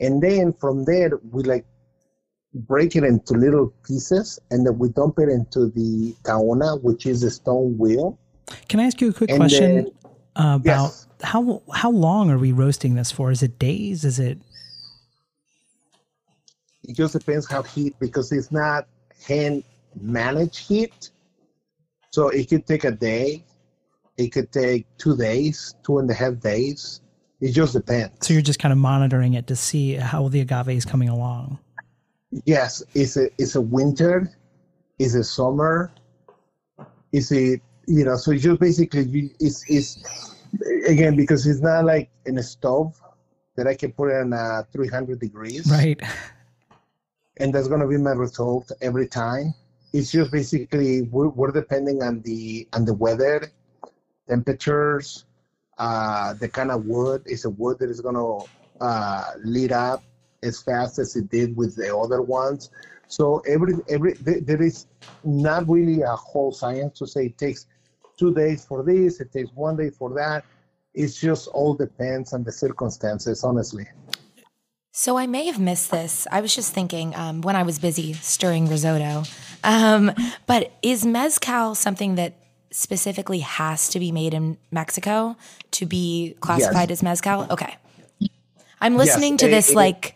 [0.00, 1.66] and then from there we like
[2.54, 7.22] break it into little pieces, and then we dump it into the tahona, which is
[7.22, 8.18] a stone wheel.
[8.68, 9.90] Can I ask you a quick And question then-
[10.36, 11.06] about Yes.
[11.22, 13.30] how how long are we roasting this for?
[13.30, 14.04] Is it days?
[14.04, 14.38] Is it
[16.86, 18.86] It just depends how heat because it's not
[19.26, 19.64] hand
[20.00, 21.10] managed heat.
[22.10, 23.44] So it could take a day,
[24.18, 27.00] it could take two days, two and a half days.
[27.40, 28.26] It just depends.
[28.26, 31.58] so you're just kind of monitoring it to see how the agave is coming along?
[32.44, 34.30] Yes, it's a it's a winter,
[34.98, 35.92] it's a summer,
[37.12, 38.16] it's a you know.
[38.16, 40.34] So you just basically it's it's
[40.86, 43.00] again because it's not like in a stove
[43.56, 45.70] that I can put it on uh, 300 degrees.
[45.70, 46.00] Right.
[47.36, 49.54] and that's going to be my result every time.
[49.92, 53.52] It's just basically we're, we're depending on the on the weather,
[54.28, 55.24] temperatures,
[55.78, 57.22] uh, the kind of wood.
[57.26, 58.48] It's a wood that is going to
[58.80, 60.02] uh, lead up
[60.44, 62.70] as fast as it did with the other ones.
[63.08, 64.86] So every every there is
[65.24, 67.66] not really a whole science to say it takes
[68.16, 70.44] two days for this, it takes one day for that.
[70.94, 73.86] It's just all depends on the circumstances, honestly.
[74.92, 76.24] So I may have missed this.
[76.30, 79.24] I was just thinking um, when I was busy stirring risotto.
[79.64, 80.12] Um,
[80.46, 82.34] but is mezcal something that
[82.70, 85.36] specifically has to be made in Mexico
[85.72, 87.46] to be classified as mezcal?
[87.50, 87.76] Okay.
[88.84, 90.14] I'm listening to it- this it- like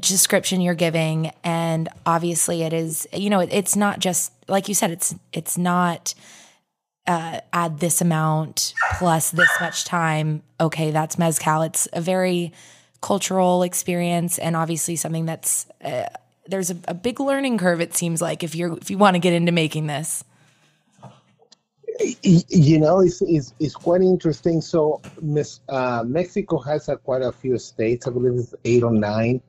[0.00, 3.06] description you're giving, and obviously it is.
[3.12, 4.90] You know, it, it's not just like you said.
[4.90, 6.14] It's it's not
[7.06, 10.42] uh, add this amount plus this much time.
[10.60, 11.62] Okay, that's mezcal.
[11.62, 12.52] It's a very
[13.00, 16.06] cultural experience, and obviously something that's uh,
[16.48, 17.80] there's a, a big learning curve.
[17.80, 20.24] It seems like if you're if you want to get into making this.
[22.22, 24.60] You know, it's, it's, it's quite interesting.
[24.60, 28.06] So, Miss, uh, Mexico has uh, quite a few states.
[28.06, 29.40] I believe it's eight or nine.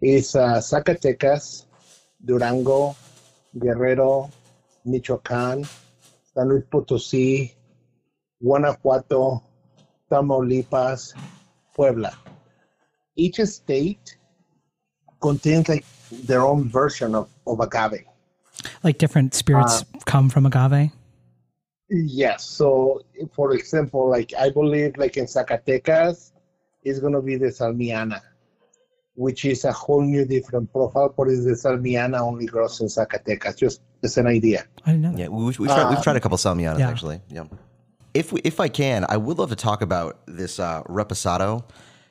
[0.00, 1.66] It's uh, Zacatecas,
[2.24, 2.94] Durango,
[3.58, 4.30] Guerrero,
[4.86, 5.68] Michoacán,
[6.34, 7.52] San Luis Potosí,
[8.40, 9.42] Guanajuato,
[10.10, 11.14] Tamaulipas,
[11.74, 12.16] Puebla.
[13.16, 14.18] Each state
[15.20, 18.04] contains like their own version of, of agave.
[18.84, 20.92] Like different spirits come from agave.
[21.88, 22.44] Yes.
[22.44, 26.32] So, for example, like I believe, like in Zacatecas,
[26.84, 28.20] is going to be the Salmiana,
[29.14, 33.56] which is a whole new different profile, but it's the Salmiana only grows in Zacatecas.
[33.56, 34.64] Just as an idea.
[34.84, 35.18] I didn't know.
[35.18, 36.88] Yeah, we, we tried, we've tried a couple Salmianas yeah.
[36.88, 37.20] actually.
[37.28, 37.44] Yeah.
[38.14, 41.64] If we, if I can, I would love to talk about this uh, reposado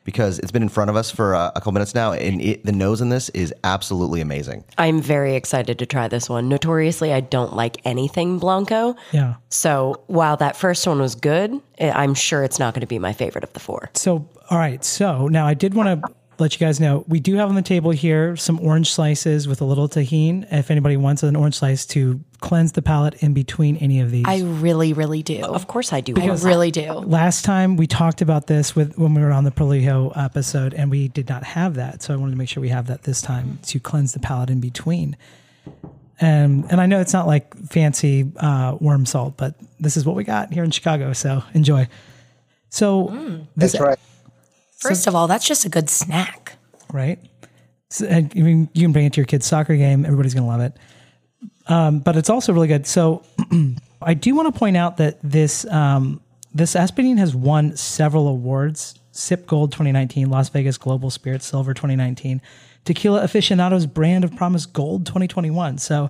[0.05, 2.63] because it's been in front of us for uh, a couple minutes now, and it,
[2.63, 4.63] the nose in this is absolutely amazing.
[4.77, 6.47] I'm very excited to try this one.
[6.47, 8.95] Notoriously, I don't like anything Blanco.
[9.11, 9.35] Yeah.
[9.49, 12.99] So while that first one was good, I- I'm sure it's not going to be
[12.99, 13.89] my favorite of the four.
[13.95, 14.83] So, all right.
[14.85, 17.61] So now I did want to let you guys know we do have on the
[17.61, 20.45] table here some orange slices with a little Tajín.
[20.51, 24.25] If anybody wants an orange slice to cleanse the palate in between any of these.
[24.27, 25.41] I really, really do.
[25.43, 26.13] Of course, I do.
[26.17, 26.91] I really do.
[26.93, 30.91] Last time we talked about this with when we were on the Prolijo episode, and
[30.91, 32.01] we did not have that.
[32.01, 34.49] So I wanted to make sure we have that this time to cleanse the palate
[34.49, 35.17] in between.
[36.21, 40.15] Um, and I know it's not like fancy uh, worm salt, but this is what
[40.15, 41.13] we got here in Chicago.
[41.13, 41.87] So enjoy.
[42.69, 43.07] So
[43.55, 43.99] this That's right.
[44.77, 46.57] First of all, that's just a good snack.
[46.91, 47.19] right?
[47.89, 50.05] So, and mean you can bring it to your kid's soccer game.
[50.05, 50.77] Everybody's going to love it.
[51.67, 52.85] Um, but it's also really good.
[52.85, 53.23] So
[54.01, 56.21] I do want to point out that this um,
[56.53, 62.41] this Espadín has won several awards: SIP Gold 2019, Las Vegas Global Spirit Silver 2019,
[62.85, 65.79] Tequila Aficionados Brand of Promise Gold 2021.
[65.79, 66.09] So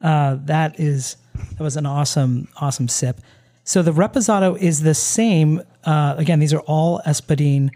[0.00, 1.16] uh, that is
[1.56, 3.20] that was an awesome awesome sip.
[3.64, 5.60] So the Reposado is the same.
[5.84, 7.70] Uh, again, these are all Espadín.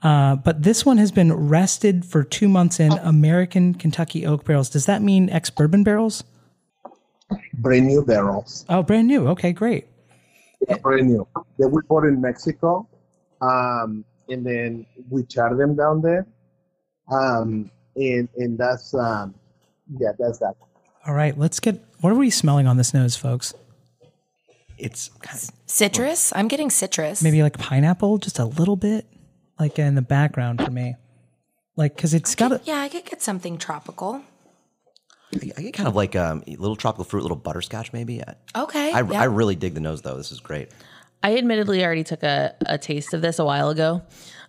[0.00, 4.68] Uh, but this one has been rested for two months in American Kentucky oak barrels.
[4.68, 6.24] Does that mean ex bourbon barrels?
[7.54, 8.64] Brand new barrels.
[8.68, 9.28] Oh, brand new.
[9.28, 9.86] Okay, great.
[10.68, 11.26] Yeah, brand new.
[11.58, 12.88] That we bought in Mexico.
[13.40, 16.26] Um, and then we char them down there.
[17.10, 19.34] Um, and, and that's, um,
[19.98, 20.54] yeah, that's that.
[21.06, 21.82] All right, let's get.
[22.00, 23.54] What are we smelling on this nose, folks?
[24.78, 25.10] It's
[25.66, 26.32] Citrus?
[26.34, 27.22] I'm getting citrus.
[27.22, 29.06] Maybe like pineapple, just a little bit,
[29.58, 30.96] like in the background for me.
[31.76, 32.60] Like, because it's got a.
[32.64, 34.22] Yeah, I could get something tropical.
[35.34, 38.22] I get kind of like um, a little tropical fruit, little butterscotch maybe.
[38.54, 38.92] Okay.
[38.92, 39.20] I, yeah.
[39.20, 40.16] I really dig the nose though.
[40.16, 40.68] This is great.
[41.22, 44.02] I admittedly already took a, a taste of this a while ago,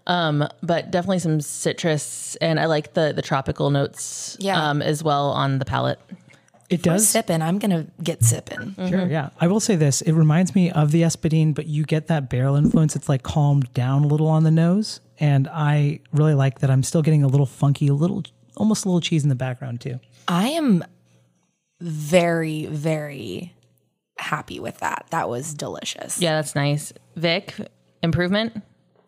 [0.07, 4.69] um, but definitely some citrus, and I like the the tropical notes Yeah.
[4.69, 5.99] um, as well on the palate.
[6.69, 7.07] It For does.
[7.07, 7.41] sipping.
[7.43, 8.73] I'm gonna get sipping.
[8.89, 9.29] Sure, yeah.
[9.39, 10.01] I will say this.
[10.01, 12.95] It reminds me of the Espadín, but you get that barrel influence.
[12.95, 14.99] It's like calmed down a little on the nose.
[15.19, 18.23] And I really like that I'm still getting a little funky, a little,
[18.57, 19.99] almost a little cheese in the background too.
[20.27, 20.83] I am
[21.79, 23.53] very, very
[24.17, 25.05] happy with that.
[25.09, 26.19] That was delicious.
[26.19, 26.93] Yeah, that's nice.
[27.15, 27.55] Vic,
[28.01, 28.61] improvement.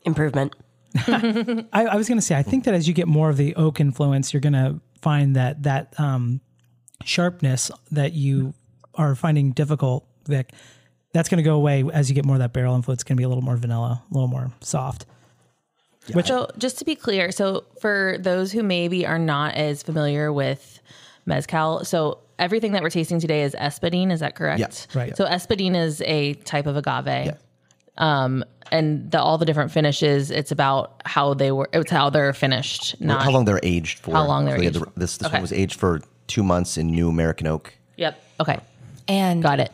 [0.03, 0.53] Improvement.
[1.07, 3.55] I, I was going to say, I think that as you get more of the
[3.55, 6.41] oak influence, you're going to find that that um,
[7.03, 8.53] sharpness that you
[8.95, 10.51] are finding difficult, Vic,
[11.13, 13.01] that's going to go away as you get more of that barrel influence.
[13.01, 15.05] It's going to be a little more vanilla, a little more soft.
[16.13, 20.31] Which So, just to be clear, so for those who maybe are not as familiar
[20.31, 20.79] with
[21.25, 24.11] mezcal, so everything that we're tasting today is espadín.
[24.11, 24.59] Is that correct?
[24.59, 24.99] Yeah.
[24.99, 25.15] Right.
[25.17, 27.35] So espadín is a type of agave.
[27.97, 31.69] Um, and the, all the different finishes, it's about how they were.
[31.71, 32.99] It's how they're finished.
[32.99, 34.11] Not How long they're aged for?
[34.11, 35.35] How long they're So we had aged the- this this Okay.
[35.37, 37.73] one was aged for two months in new American oak.
[37.97, 38.21] Yep.
[38.41, 38.59] Okay.
[39.07, 39.71] And Got it.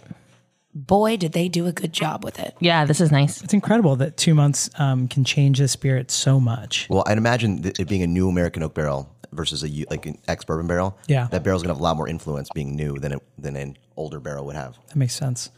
[0.75, 2.53] boy, did they do a good job with it.
[2.59, 3.41] Yeah, this is nice.
[3.41, 6.87] it's incredible that two months um, can change the spirit so much.
[6.89, 10.17] Well, I'd imagine that it being a new American oak barrel versus a like an
[10.27, 10.97] ex bourbon barrel.
[11.07, 11.27] Yeah.
[11.31, 14.19] that barrel's gonna have a lot more influence being new than it, than an older
[14.19, 14.77] barrel would have.
[14.89, 15.49] That makes sense.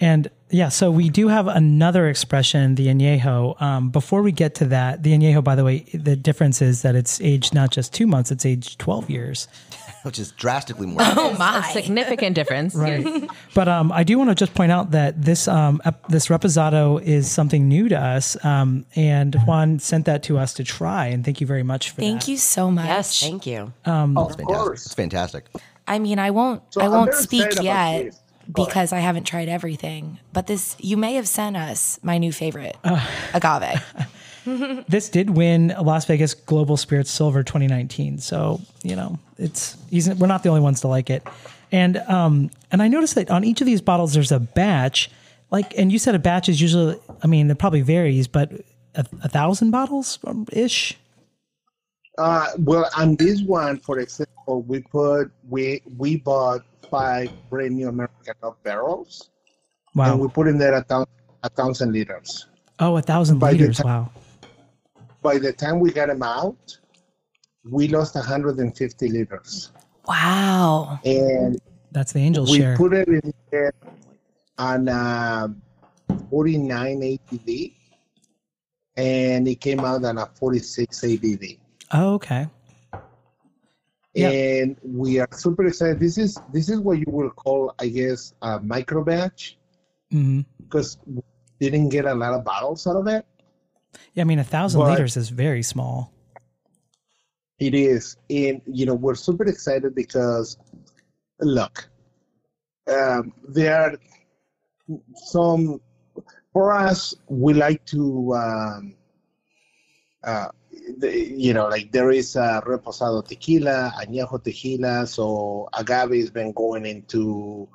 [0.00, 3.60] And yeah, so we do have another expression, the añejo.
[3.60, 6.94] Um, before we get to that, the añejo, by the way, the difference is that
[6.96, 9.46] it's aged not just two months; it's aged twelve years.
[10.02, 10.98] Which is drastically more.
[11.16, 11.70] Oh A my.
[11.72, 12.74] significant difference.
[12.74, 13.28] Right.
[13.54, 17.02] but um, I do want to just point out that this um, ep- this reposado
[17.02, 21.06] is something new to us, um, and Juan sent that to us to try.
[21.06, 22.28] And thank you very much for Thank that.
[22.30, 22.86] you so much.
[22.86, 23.72] Yes, thank you.
[23.84, 24.46] Of Fantastic.
[24.46, 24.86] course.
[24.86, 25.44] It's fantastic.
[25.86, 28.20] I mean, I won't So I I'm won't very speak about yet this.
[28.52, 30.18] Go because I haven't tried everything.
[30.32, 32.76] But this you may have sent us my new favorite,
[33.34, 33.82] agave.
[34.88, 38.18] This did win Las Vegas Global Spirits Silver 2019.
[38.18, 41.26] So you know, it's we're not the only ones to like it.
[41.72, 45.10] And um, and I noticed that on each of these bottles, there's a batch.
[45.50, 48.52] Like, and you said a batch is usually, I mean, it probably varies, but
[48.94, 50.18] a, a thousand bottles
[50.52, 50.96] ish.
[52.18, 57.88] Uh, well, on this one, for example, we put we we bought five brand new
[57.88, 59.30] American oak barrels,
[59.94, 60.12] Wow.
[60.12, 61.08] and we put in there a thousand,
[61.42, 62.46] a thousand liters.
[62.78, 63.78] oh, a thousand by liters.
[63.78, 64.10] ti- Wow.
[65.22, 66.78] By the time we got them out,
[67.68, 69.70] we lost 150 liters,
[70.08, 70.98] Wow.
[71.04, 71.58] and
[71.92, 72.76] That's the angel's we share.
[72.76, 73.72] put it in there
[74.58, 75.48] on uh,
[76.30, 77.74] 49 ABV,
[78.96, 81.58] and it came out on a 46 ABV.
[81.92, 82.48] oh, okay.
[84.14, 84.30] Yeah.
[84.30, 86.00] and we are super excited.
[86.00, 89.56] This is this is what you will call, I guess, a micro batch
[90.10, 91.22] hmm because we
[91.60, 93.24] didn't get a lot of bottles out of it.
[94.14, 96.12] Yeah, I mean, a thousand But- liters is very small.
[97.58, 100.56] It is, and you know, we're super excited because,
[101.40, 101.90] look,
[102.90, 103.94] um, there are
[105.26, 105.80] some
[106.54, 107.14] for us.
[107.28, 108.94] We like to, um,
[110.24, 110.48] uh,
[110.96, 115.06] the, you know, like there is a reposado tequila, añejo tequila.
[115.06, 117.68] So agave has been going into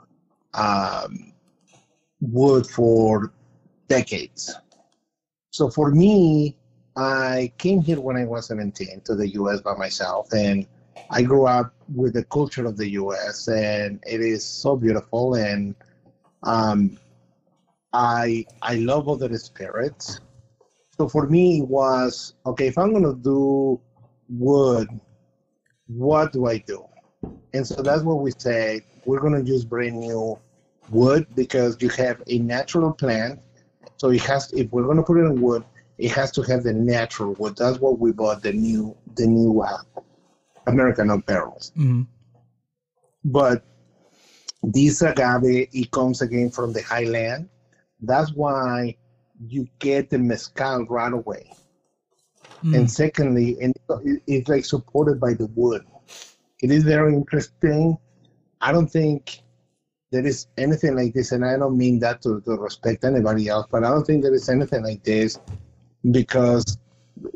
[0.56, 1.32] um,
[2.21, 3.32] wood for
[3.88, 4.56] decades.
[5.55, 6.57] So for me,
[6.97, 10.67] I came here when I was 17 to the US by myself, and
[11.09, 15.35] I grew up with the culture of the US, and it is so beautiful.
[15.35, 15.73] And
[16.43, 16.97] um,
[17.93, 20.19] I I love other spirits.
[20.97, 22.67] So for me, it was okay.
[22.67, 23.79] If I'm gonna do
[24.27, 24.89] wood,
[25.87, 26.83] what do I do?
[27.53, 28.81] And so that's what we say.
[29.05, 30.37] We're gonna use brand new
[30.89, 33.39] wood because you have a natural plant.
[33.97, 34.51] So it has.
[34.53, 35.63] If we're gonna put it in wood,
[35.97, 37.55] it has to have the natural wood.
[37.58, 39.77] That's what we bought the new the new uh,
[40.67, 41.71] American oak barrels.
[41.75, 42.03] hmm
[43.23, 43.63] But
[44.63, 47.49] this agave, it comes again from the highland.
[48.01, 48.97] That's why
[49.47, 51.51] you get the mezcal right away.
[52.63, 52.75] Mm.
[52.75, 53.73] And secondly, and
[54.27, 55.84] it's like supported by the wood.
[56.62, 57.97] It is very interesting.
[58.62, 59.41] I don't think
[60.15, 63.67] there is anything like this, and I don't mean that to, to respect anybody else,
[63.69, 65.38] but I don't think there is anything like this
[66.12, 66.78] because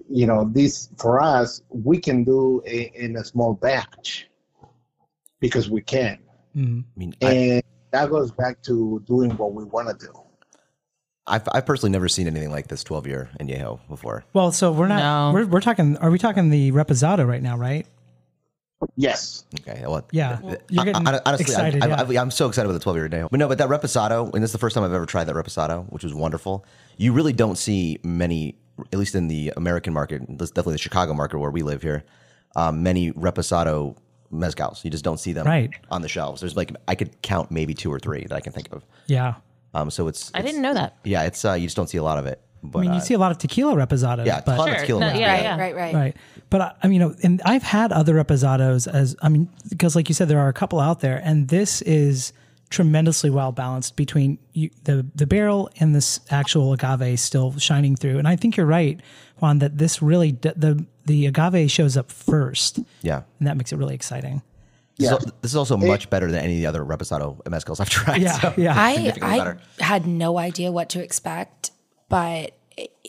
[0.09, 4.29] you know this for us we can do a, in a small batch
[5.39, 6.19] because we can,
[6.55, 6.83] Mhm.
[6.95, 10.13] I mean, I, and that goes back to doing what we want to do.
[11.27, 14.23] I've, I've personally never seen anything like this 12 year añejo before.
[14.33, 14.99] Well, so we're not.
[14.99, 15.33] No.
[15.33, 15.95] We're, we're talking.
[15.97, 17.55] Are we talking the reposado right now?
[17.57, 17.85] Right?
[18.95, 19.43] Yes.
[19.61, 19.81] Okay.
[19.85, 20.39] Well, Yeah.
[20.69, 22.01] You're getting hon- honestly, excited, I'm, yeah.
[22.01, 23.29] I'm, I'm so excited about the 12 year añejo.
[23.29, 25.35] But no, but that reposado, and this is the first time I've ever tried that
[25.35, 26.65] reposado, which was wonderful.
[26.97, 28.55] You really don't see many,
[28.93, 32.03] at least in the American market, definitely the Chicago market where we live here,
[32.55, 33.97] um, many reposado
[34.31, 34.83] mezcals.
[34.83, 35.71] You just don't see them Right.
[35.91, 36.39] on the shelves.
[36.41, 38.85] There's like I could count maybe two or three that I can think of.
[39.07, 39.35] Yeah.
[39.73, 40.95] Um, so it's, I it's- didn't know that.
[41.03, 42.39] Yeah, it's uh, you just don't see a lot of it.
[42.61, 44.25] But I mean, you uh, see a lot of tequila reposados.
[44.25, 44.81] yeah, a but, ton of Sure.
[44.81, 45.21] tequila No, mezcal.
[45.21, 45.57] yeah, yeah.
[45.57, 45.93] right, right.
[45.95, 46.17] Right.
[46.49, 49.95] But I, I mean, you know, and I've had other reposados as, I mean, because
[49.95, 52.33] like you said, there are a couple out there, and this is
[52.71, 58.19] tremendously well balanced between you, the the barrel and this actual agave still shining through.
[58.19, 58.99] And I think you're right,
[59.39, 63.23] Juan, that this really d- the the agave shows up first, Yeah.
[63.39, 64.41] and that makes it really exciting.
[64.97, 65.17] This, Yeah.
[65.17, 68.21] is, this is also much better than any of the other reposado mezcals I've tried.
[68.21, 68.73] Yeah, so- yeah.
[68.75, 69.59] I I better.
[69.79, 71.71] had no idea what to expect,
[72.09, 72.51] but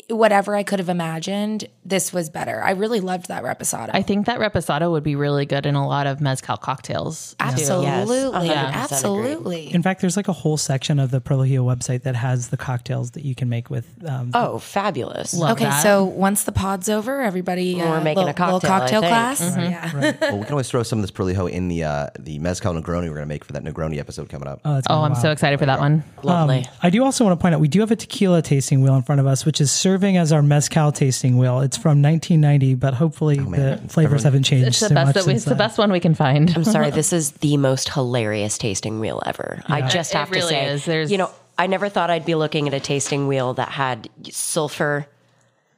[0.09, 2.63] whatever I could have imagined, this was better.
[2.63, 3.91] I really loved that reposado.
[3.93, 7.35] I think that reposado would be really good in a lot of mezcal cocktails.
[7.41, 9.75] absolutely, Yes, 100% absolutely.
[9.75, 13.13] In fact, there's like a whole section of the Prolijo website that has the cocktails
[13.13, 13.87] that you can make with.
[14.09, 15.35] Um, Oh, fabulous.
[15.35, 15.83] Love Okay, that.
[15.83, 19.41] so once the pod's over, everybody We're uh, making a little, little cocktail, cocktail class.
[19.41, 19.61] Mm-hmm.
[19.61, 19.91] Yeah.
[20.31, 23.03] Well, we can always throw some of this Prolijo in the uh, the mezcal Negroni
[23.09, 24.61] we're going to make for that Negroni episode coming up.
[24.65, 26.05] oh, that's Oh, I'm be so excited for that one.
[26.23, 26.59] Lovely.
[26.61, 28.95] Um, I do also want to point out we do have a tequila tasting wheel
[28.97, 31.61] in front of us, which is serving as our mezcal tasting wheel.
[31.61, 35.07] It's from 1990, but hopefully oh, the flavors haven't changed It's the so best.
[35.07, 36.55] much That we, since it's the best one we can find.
[36.55, 39.63] I'm sorry, this is the most hilarious tasting wheel ever.
[39.67, 40.85] I just It have to really say, is.
[40.85, 44.09] There's- you know, I never thought I'd be looking at a tasting wheel that had
[44.31, 45.07] sulfur,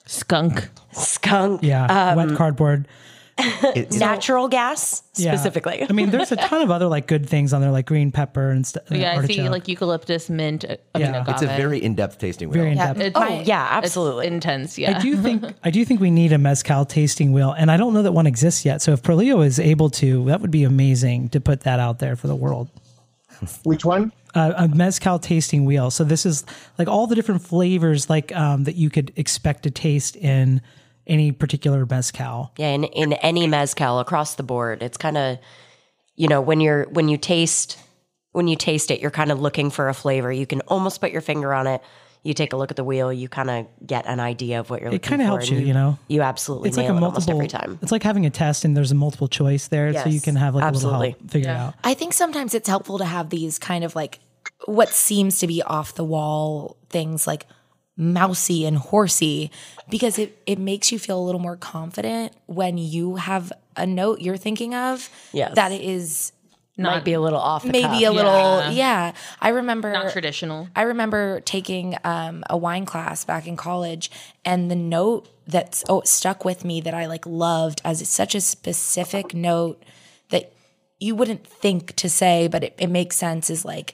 [0.07, 0.69] Skunk.
[0.93, 2.87] skunk, Yeah, wet um, cardboard.
[3.75, 5.35] It- it- natural gas Yeah.
[5.35, 5.85] specifically.
[5.89, 8.51] I mean, there's a ton of other like good things on there, like green pepper
[8.51, 8.85] and stuff.
[8.91, 10.65] Yeah, I see like eucalyptus, mint.
[10.65, 11.23] uh, I mean, Yeah.
[11.23, 11.35] agave.
[11.35, 12.59] it's a very in depth tasting wheel.
[12.61, 13.01] very in-depth.
[13.01, 14.27] It's- oh yeah, it's absolutely.
[14.27, 14.79] intense.
[14.79, 14.97] Yeah.
[14.99, 17.93] I do think I do think we need a mezcal tasting wheel, and I don't
[17.95, 18.83] know that one exists yet.
[18.83, 22.17] So if Prolijo is able to, that would be amazing to put that out there
[22.17, 22.69] for the world.
[23.65, 24.13] Which one?
[24.35, 25.91] uh, a mezcal tasting wheel.
[25.91, 26.45] So this is
[26.79, 30.63] like all the different flavors like um, that you could expect to taste in
[31.07, 32.53] any particular mezcal.
[32.59, 35.39] Yeah, in, in any mezcal across the board, it's kind of,
[36.17, 37.79] you know, when you're when you taste
[38.33, 40.33] when you taste it, you're kind of looking for a flavor.
[40.33, 41.83] You can almost put your finger on it.
[42.25, 44.81] you take a look at the wheel, you kind of get an idea of what
[44.81, 45.07] you're looking for.
[45.07, 45.99] It kind of helps and you, you know.
[46.09, 47.41] You absolutely It's like nail a it almost multiple.
[47.41, 47.79] every time.
[47.83, 50.55] It's like having a test and there's a multiple choice there, so you can have
[50.55, 51.11] like a little absolutely.
[51.11, 51.75] help figure it out.
[51.83, 54.21] I think sometimes it's helpful to have these kind of like
[54.67, 57.47] what seems to be off the wall things like
[57.97, 59.51] mousy and horsey
[59.91, 64.21] because it, it makes you feel a little more confident when you have a note
[64.21, 65.55] you're thinking of Yes.
[65.57, 66.33] that is it is
[66.79, 68.03] Might be a little off the maybe cuff.
[68.03, 68.71] a little Yeah.
[68.71, 69.13] yeah.
[69.43, 70.69] I remember Not traditional.
[70.75, 74.11] I remember taking um, a wine class back in college,
[74.43, 78.35] and the note that's oh stuck with me that I like loved as it's such
[78.35, 79.83] a specific note
[80.31, 80.51] that
[80.99, 83.51] you wouldn't think to say, but it, it makes sense.
[83.51, 83.93] Is like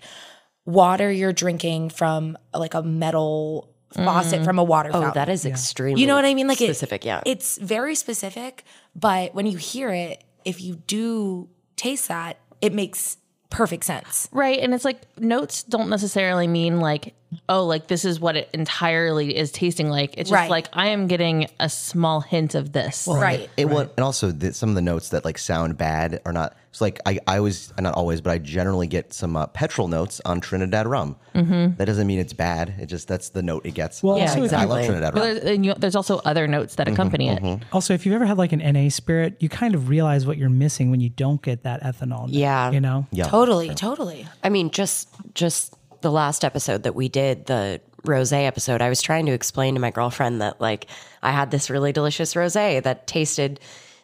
[0.65, 4.45] water you're drinking from like a metal faucet mm.
[4.45, 5.15] from a water Oh, fountain.
[5.15, 6.47] that is extremely You know what I mean?
[6.49, 7.23] Like specific, it, yeah.
[7.25, 8.65] It's very specific,
[8.95, 13.17] but when you hear it, if you do taste that, it makes
[13.51, 14.29] perfect sense.
[14.31, 14.59] Right.
[14.59, 17.15] And it's like notes don't necessarily mean like,
[17.49, 20.15] oh, like this is what it entirely is tasting like.
[20.19, 20.51] It's just Right.
[20.51, 23.07] like I am getting a small hint of this.
[23.11, 23.49] right.
[23.57, 26.57] It will, and also the, some of the notes that like sound bad are not.
[26.79, 30.21] It's like I, I always, not always, but I generally get some uh, petrol notes
[30.25, 31.17] on Trinidad rum.
[31.35, 31.75] Mm-hmm.
[31.75, 32.73] That doesn't mean it's bad.
[32.79, 34.01] It just that's the note it gets.
[34.01, 34.85] Well, Yeah, also, if I love.
[34.87, 35.25] Trinidad rum.
[35.25, 37.63] there's, and you, there's also other notes that accompany it.
[37.73, 40.49] also if you've ever had like an NA spirit, you kind of realize what you're
[40.49, 42.21] missing when you don't get that ethanol.
[42.27, 42.71] note, Yeah.
[42.71, 43.09] you know.
[43.11, 43.25] Yeah.
[43.25, 44.29] Totally, totally.
[44.45, 49.03] I mean, just just the last episode that we did, the rose episode, I was
[49.03, 50.87] trying to explain to my girlfriend that like
[51.25, 53.59] I had this really delicious rose that tasted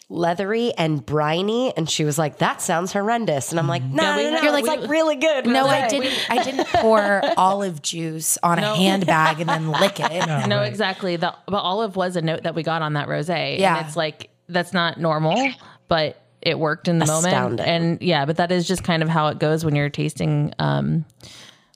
[0.08, 4.24] leathery and briny, and she was like, "That sounds horrendous," and I'm like, "No, we
[4.24, 5.66] no, no, have- no, we- it's like really good." No.
[5.66, 6.12] I didn't.
[6.30, 10.48] I didn't pour olive juice on a handbag and then lick it.
[10.48, 11.16] No, exactly.
[11.16, 13.58] The, but olive was a note that we got on that rosé.
[13.58, 13.78] Yeah.
[13.78, 15.50] And it's like, that's not normal,
[15.88, 17.58] but it worked in the moment.
[17.60, 21.06] And yeah, but that is just kind of how it goes when you're tasting, um,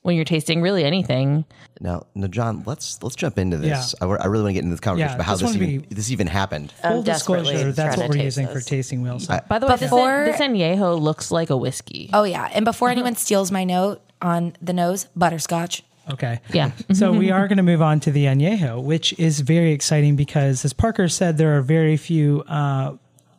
[0.02, 1.44] when you're tasting really anything.
[1.80, 3.94] Now, now, John, let's let's jump into this.
[4.00, 4.06] Yeah.
[4.08, 5.80] I, I really want to get into this conversation Yeah, about how just this even,
[5.80, 6.72] be- this even happened.
[6.82, 9.26] Full disclosure, that's what we're taste using for tasting wheels.
[9.26, 12.10] By the way, this, Before- this añejo looks like a whiskey.
[12.12, 15.82] Oh yeah, and before anyone steals my note on the nose, butterscotch.
[16.10, 16.40] Okay.
[16.54, 16.70] Yeah.
[16.94, 20.64] so we are going to move on to the añejo, which is very exciting because,
[20.64, 22.94] as Parker said, there are very few uh,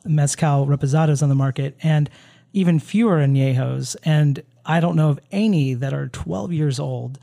[0.05, 2.10] mezcal reposados on the market, and
[2.53, 3.95] even fewer añejos.
[4.03, 7.17] And I don't know of any that are 12 years old,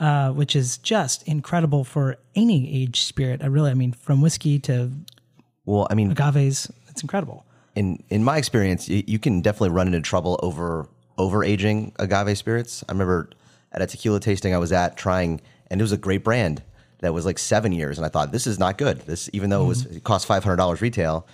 [0.00, 3.42] uh, which is just incredible for any age spirit.
[3.42, 4.90] I really, I mean, from whiskey to
[5.66, 7.44] Well, I mean, agaves, it's incredible.
[7.74, 10.88] in in my experience, you, you can definitely run into trouble over
[11.18, 12.82] over aging agave spirits.
[12.88, 13.28] I remember
[13.72, 16.62] at a tequila tasting I was at trying, and it was a great brand
[17.00, 19.00] that was like seven years, and I thought this is not good.
[19.02, 21.26] This even though it was it cost five hundred dollars retail,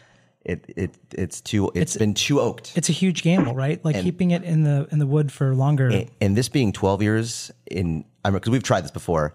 [0.44, 2.72] it it it's too it's been too oaked.
[2.76, 3.84] It's a huge gamble, right?
[3.84, 5.88] Like keeping it in the in the wood for longer.
[5.88, 9.34] and, and this being 12 years in I because we've tried this before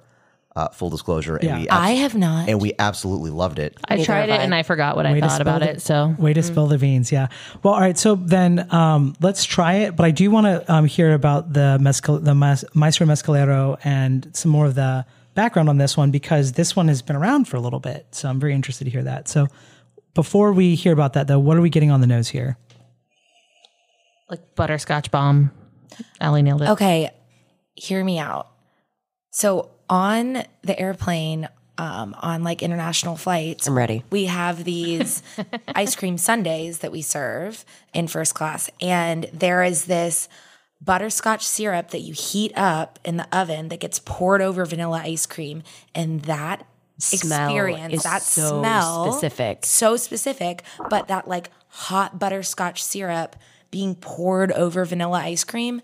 [0.55, 1.57] uh, full disclosure and Yeah.
[1.59, 2.49] we I have not.
[2.49, 4.59] and we absolutely loved it I tried have it and I.
[4.59, 5.81] I forgot what I Way to thought about spill it.
[5.81, 7.27] So Way to spill the beans, yeah.
[7.63, 7.97] Well, all right.
[7.97, 9.95] So then um, let's try it.
[9.95, 14.29] But I do want to um, hear about the mezcal, the mas- Maestro Mezcalero, and
[14.33, 15.05] some more of the
[15.35, 18.07] background on this one because this one has been around for a little bit.
[18.11, 19.27] So I'm very interested to hear that.
[19.27, 19.45] So
[20.17, 22.57] before we hear about that, though, what are we getting on the nose here?
[24.29, 25.51] like butterscotch bomb.
[26.19, 26.69] Allie nailed it.
[26.69, 27.11] Okay,
[27.75, 28.49] hear me out.
[29.31, 31.47] So on the airplane,
[31.77, 34.03] um, on like international flights, I'm ready.
[34.09, 35.21] we have these
[35.75, 37.63] ice cream sundaes that we serve
[37.93, 40.27] in first class, and there is this
[40.81, 45.25] butterscotch syrup that you heat up in the oven that gets poured over vanilla ice
[45.25, 45.63] cream,
[45.93, 46.65] and that
[46.99, 49.65] Smell experience, is that so smell, specific.
[49.65, 53.35] so specific, but that like hot butterscotch syrup
[53.69, 55.81] being poured over vanilla ice cream.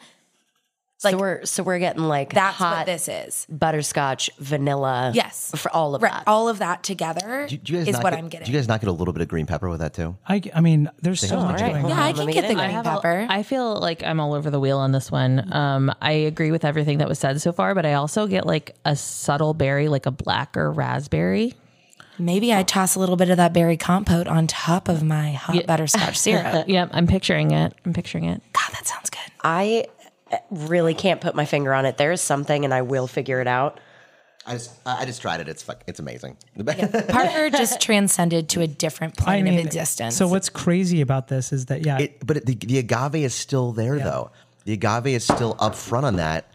[1.11, 3.45] So we're so we're getting like That's hot what this is.
[3.49, 5.11] butterscotch, vanilla.
[5.13, 5.51] Yes.
[5.55, 6.23] for all of Right, that.
[6.27, 8.45] all of that together do, do you guys is what get, I'm getting.
[8.45, 10.41] do you guys not get a little bit of green pepper with that too I,
[10.53, 11.73] I mean, there's so much all right.
[11.73, 11.89] going on.
[11.91, 12.69] yeah, I can get get the green there.
[12.71, 13.25] have a- pepper.
[13.29, 15.51] I feel like I'm all over the wheel on this one.
[15.53, 18.75] Um, I agree with everything that was said so far, but I also get like
[18.85, 21.53] a subtle berry, like a black or raspberry.
[22.19, 25.65] Maybe I toss a little bit of that berry compote on top of my hot
[25.65, 26.65] butterscotch syrup.
[26.67, 27.73] Yep, I'm picturing it.
[27.85, 28.41] I'm picturing it.
[28.53, 29.19] God, that sounds good.
[29.43, 29.87] I
[30.49, 31.97] really can't put my finger on it.
[31.97, 33.79] There is something, and I will figure it out.
[34.45, 36.35] I just I I just tried it it's fuck, it's amazing
[37.07, 40.17] Parker just transcended to a different I plane mean, of existence.
[40.17, 43.33] So what's crazy about this is that yeah, it, but it, the, the agave is
[43.33, 44.31] still there though
[44.65, 46.45] the agave is still up front on that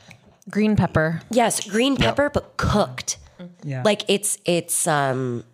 [0.51, 1.21] Green pepper.
[1.31, 3.19] Yes, green pepper, but cooked.
[3.63, 3.83] yeah.
[3.85, 5.45] Like it's it's um,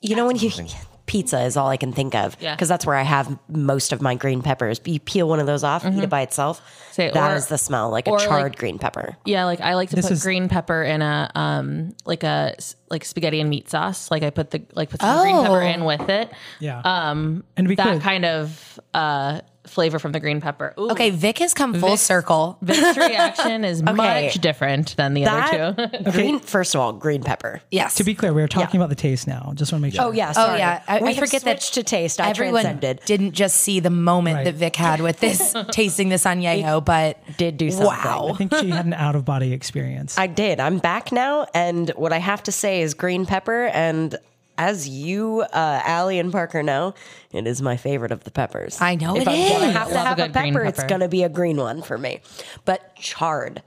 [0.00, 0.50] you know when you
[1.06, 2.54] pizza is all I can think of Yeah.
[2.54, 4.80] because that's where I have most of my green peppers.
[4.84, 6.62] You peel one of those off, eat it by itself.
[6.92, 9.16] Say, That is or- the smell, like a charred like- green pepper.
[9.24, 12.54] Yeah, like I like to This put is- green pepper in a um like a
[12.90, 14.10] like spaghetti and meat sauce.
[14.10, 15.66] Like I put the like put some green pepper Oh.
[15.66, 16.30] in with it.
[16.60, 16.80] Yeah.
[16.84, 19.40] Um, And to be that clear- kind of uh
[19.74, 20.72] flavor from the green pepper.
[20.78, 22.56] Ooh, Okay, Vic has come full Vic's- circle.
[22.62, 26.10] Vic's reaction is much different than the other two.
[26.12, 27.60] Green, first of all, green pepper.
[27.70, 27.96] Yes.
[27.96, 29.52] to be clear, we are talking about the taste now.
[29.54, 30.04] Just want to make sure.
[30.04, 32.20] Oh yeah, Oh yeah, I, we I forget that to taste.
[32.20, 33.00] I everyone transcended.
[33.04, 34.44] didn't just see the moment Right.
[34.44, 37.86] that Vic had with this tasting this añejo, but Did do something.
[37.88, 38.28] Wow.
[38.32, 40.16] I think she had an out of body experience.
[40.16, 40.60] I did.
[40.60, 43.64] I'm back now, and what I have to say is green pepper.
[43.66, 44.16] And
[44.58, 46.94] as you, uh, Allie and Parker know,
[47.32, 48.80] it is my favorite of the peppers.
[48.80, 50.64] I know if it I'm gonna have to Love a have a, good green pepper,
[50.64, 50.88] it's pepper.
[50.88, 52.20] gonna be a green one for me.
[52.64, 53.62] But charred.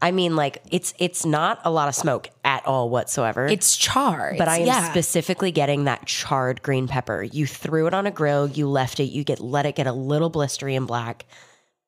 [0.00, 3.46] I mean, like it's it's not a lot of smoke at all whatsoever.
[3.46, 4.34] it's char.
[4.38, 4.90] but I am yeah.
[4.90, 7.22] specifically getting that charred green pepper.
[7.22, 9.92] You threw it on a grill, you left it, you get let it get a
[9.92, 11.26] little blistery and black.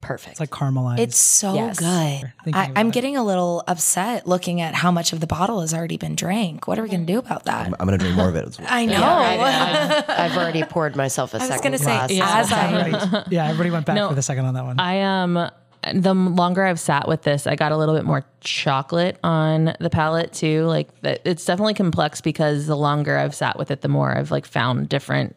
[0.00, 0.32] Perfect.
[0.32, 0.98] It's like caramelized.
[0.98, 1.78] It's so Yes.
[1.78, 2.32] good.
[2.54, 2.94] I, I'm it.
[2.94, 6.66] getting a little upset looking at how much of the bottle has already been drank.
[6.66, 7.66] What are we going to do about that?
[7.66, 8.46] I'm going to drink more of it.
[8.48, 8.66] as well.
[8.70, 9.02] I know.
[9.04, 12.46] I've, I've already poured myself a I was second going to say, glass.
[12.46, 14.08] as I Everybody- yeah, everybody went back No.
[14.08, 14.80] for the second on that one.
[14.80, 15.50] I um
[15.94, 19.88] the longer I've sat with this, I got a little bit more chocolate on the
[19.90, 20.64] palate too.
[20.64, 24.44] Like it's definitely complex because the longer I've sat with it, the more I've like
[24.46, 25.36] found different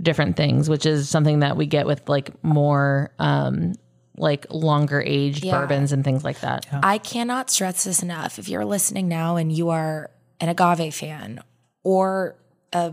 [0.00, 3.72] different things, which is something that we get with like more um
[4.16, 5.58] like longer aged Yeah.
[5.60, 6.66] bourbons and things like that.
[6.82, 8.38] I cannot stress this enough.
[8.38, 11.40] If you're listening now and you are an agave fan
[11.84, 12.36] or
[12.72, 12.92] a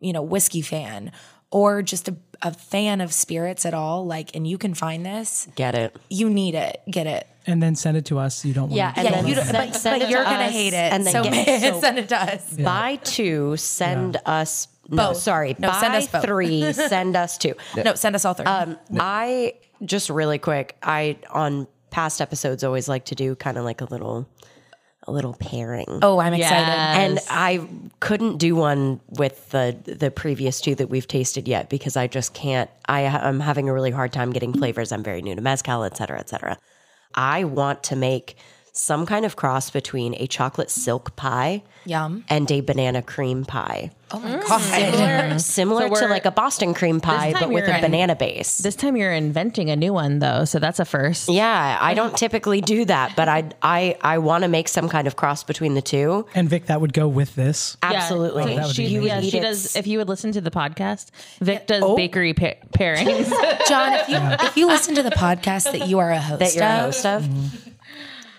[0.00, 1.12] you know whiskey fan
[1.50, 5.46] or just a, a fan of spirits at all, like and you can find this,
[5.54, 5.94] Get it.
[6.10, 6.80] you need it.
[6.90, 7.26] Get it.
[7.46, 8.44] and then send it to us.
[8.44, 8.98] You don't want Yeah, to.
[9.00, 10.72] and yeah, then you don't, send- but, send but it you're to gonna us, hate
[10.72, 10.92] it.
[10.92, 12.52] and then so, get- so- send it to us.
[12.56, 14.66] Buy two, send us.
[14.88, 15.18] No, Both.
[15.18, 15.56] sorry.
[15.58, 16.24] No, buy send us both.
[16.24, 17.54] three, send us two.
[17.76, 18.46] No, send us all three.
[18.46, 19.54] Um, I
[19.84, 20.76] just really quick.
[20.82, 24.28] I on past episodes always like to do kind of like a little,
[25.06, 25.86] a little pairing.
[26.02, 26.66] oh, I'm excited.
[26.66, 26.98] Yes.
[26.98, 27.66] And I
[28.00, 32.34] couldn't do one with the the previous two that we've tasted yet because I just
[32.34, 32.70] can't.
[32.88, 34.90] I I am having a really hard time getting flavors.
[34.92, 36.58] I'm very new to mezcal, et cetera, et cetera.
[37.14, 38.36] I want to make
[38.74, 42.24] some kind of cross between a chocolate silk pie Yum.
[42.30, 43.90] and a banana cream pie.
[44.10, 44.48] Oh my mm.
[44.48, 44.60] god.
[44.60, 48.58] Similar, similar So to like a Boston cream pie, but with a in- banana base.
[48.58, 51.28] This time you're inventing a new one though, so that's a first.
[51.28, 55.06] yeah, I don't typically do that, but I I I want to make some kind
[55.06, 56.26] of cross between the two.
[56.34, 57.76] And Vic, that would go with this.
[57.82, 57.92] Yeah.
[57.92, 58.42] Absolutely.
[58.44, 59.76] So that she, be yeah, she does.
[59.76, 61.10] If you would listen to the podcast,
[61.40, 61.96] Vic does Oh.
[61.96, 63.28] bakery pa- pairings.
[63.68, 64.16] John, if you
[64.46, 66.80] if you listen to the podcast that you are a host That you're a of,
[66.80, 67.68] host of.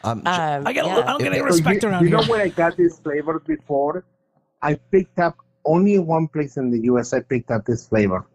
[0.04, 0.95] Um, I get a yeah.
[0.95, 2.18] little, I'm getting So respect you, around you here.
[2.18, 4.06] know where I got this flavor before?
[4.62, 7.14] I picked up only one place in the U.S.
[7.14, 8.26] I picked up this flavor.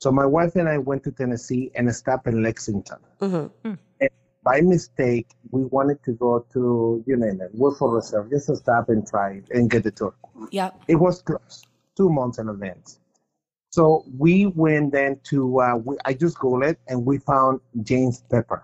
[0.00, 2.98] So my wife and I went to Tennessee and stopped in Lexington.
[3.20, 3.50] Mhm.
[3.64, 4.10] And
[4.42, 8.90] by mistake, we wanted to go to you name it, Woodford Reserve, just to stop
[8.90, 10.14] and try it and get the tour.
[10.50, 10.70] Yeah.
[10.88, 11.66] It was closed
[11.96, 12.98] two months in advance.
[13.70, 18.22] So we went then to uh, we, I just googled it and we found James
[18.30, 18.62] Pepper,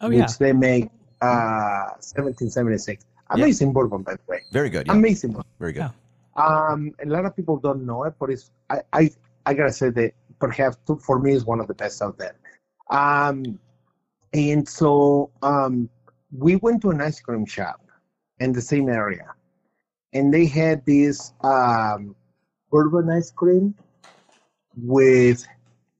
[0.00, 0.90] oh which yeah, they make
[1.26, 3.04] uh, 1776.
[3.30, 4.40] Amazing bourbon, by the way.
[4.52, 4.86] Very good.
[4.86, 4.92] Yeah.
[4.94, 5.50] Amazing bourbon.
[5.58, 5.90] Very good.
[5.90, 5.90] Yeah.
[6.46, 9.10] Um, a lot of people don't know it, but it's I I,
[9.46, 12.36] I gotta say that perhaps to, for me is one of the best out there.
[12.90, 13.58] Um,
[14.32, 15.88] and so um,
[16.30, 17.80] we went to an ice cream shop
[18.38, 19.26] in the same area,
[20.12, 22.14] and they had this um,
[22.70, 23.74] bourbon ice cream
[24.76, 25.44] with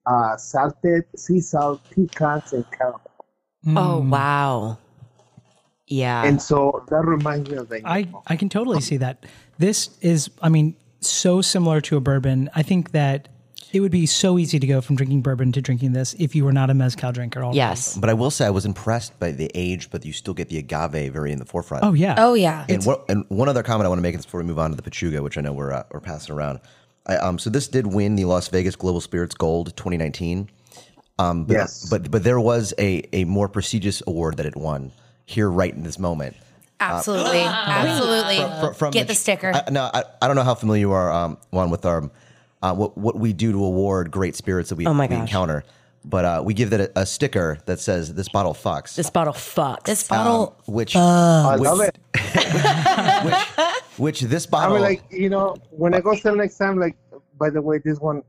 [0.07, 3.01] uh, salted sea salt, pecans, and caramel.
[3.69, 4.11] Oh Mm.
[4.11, 4.79] wow.
[5.87, 6.25] Yeah.
[6.25, 9.25] And so that reminds me of the I, I can totally see that.
[9.59, 12.51] This is, I mean, so similar to a bourbon.
[12.55, 13.29] I think that
[13.73, 16.45] it would be so easy to go from drinking bourbon to drinking this if you
[16.45, 17.43] were not a mezcal drinker.
[17.43, 17.59] Already.
[17.59, 17.97] yes.
[17.97, 20.59] But I will say I was impressed by the age, but you still get the
[20.59, 21.85] agave very in the forefront.
[21.85, 22.15] Oh yeah.
[22.19, 22.65] Oh yeah.
[22.69, 24.77] And, what, and one other comment I want to make before we move on to
[24.77, 26.61] the Pechuga, which I know we're uh, we're passing around.
[27.07, 30.49] I, um, so this did win the Las Vegas Global Spirits Gold 2019.
[31.19, 31.89] Um, but, Yes.
[31.89, 34.93] but but there was a a more prestigious award that it won
[35.27, 36.37] here right in this moment.
[36.81, 37.41] Absolutely.
[37.43, 38.39] Absolutely.
[38.61, 39.53] Fr- from Get the sticker.
[39.55, 42.11] I, no, I, I don't know how familiar you are, um, Juan, with our
[42.63, 45.65] uh, what what we do to award great spirits that we, Oh my we encounter.
[46.05, 49.33] But uh, we give that a, a sticker that says "This bottle fucks," This bottle
[49.33, 49.83] fucks.
[49.85, 50.57] this bottle.
[50.67, 51.99] which I love it.
[53.97, 54.77] which this bottle.
[54.77, 56.97] I mean, like you know, when I go sell next time, like
[57.39, 58.23] by the way, this one,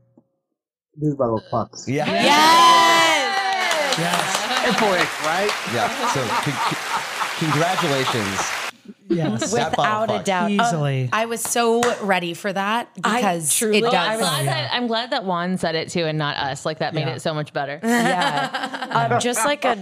[0.96, 1.86] this bottle fucks.
[1.86, 2.06] yeah
[3.98, 4.47] Yes.
[4.74, 5.50] FOX, right?
[5.74, 6.12] yeah.
[6.12, 8.52] So con- con- congratulations.
[9.10, 9.52] Yes.
[9.52, 10.24] That bottle Without a fucks.
[10.24, 10.50] doubt.
[10.50, 11.08] Easily.
[11.10, 13.94] I was so ready for that because truly- it does.
[13.94, 16.66] I'm glad that I'm glad that Juan said it too and not us.
[16.66, 17.14] Like that made Yeah.
[17.14, 17.80] it so much better.
[17.82, 19.08] Yeah.
[19.12, 19.76] Um, just like a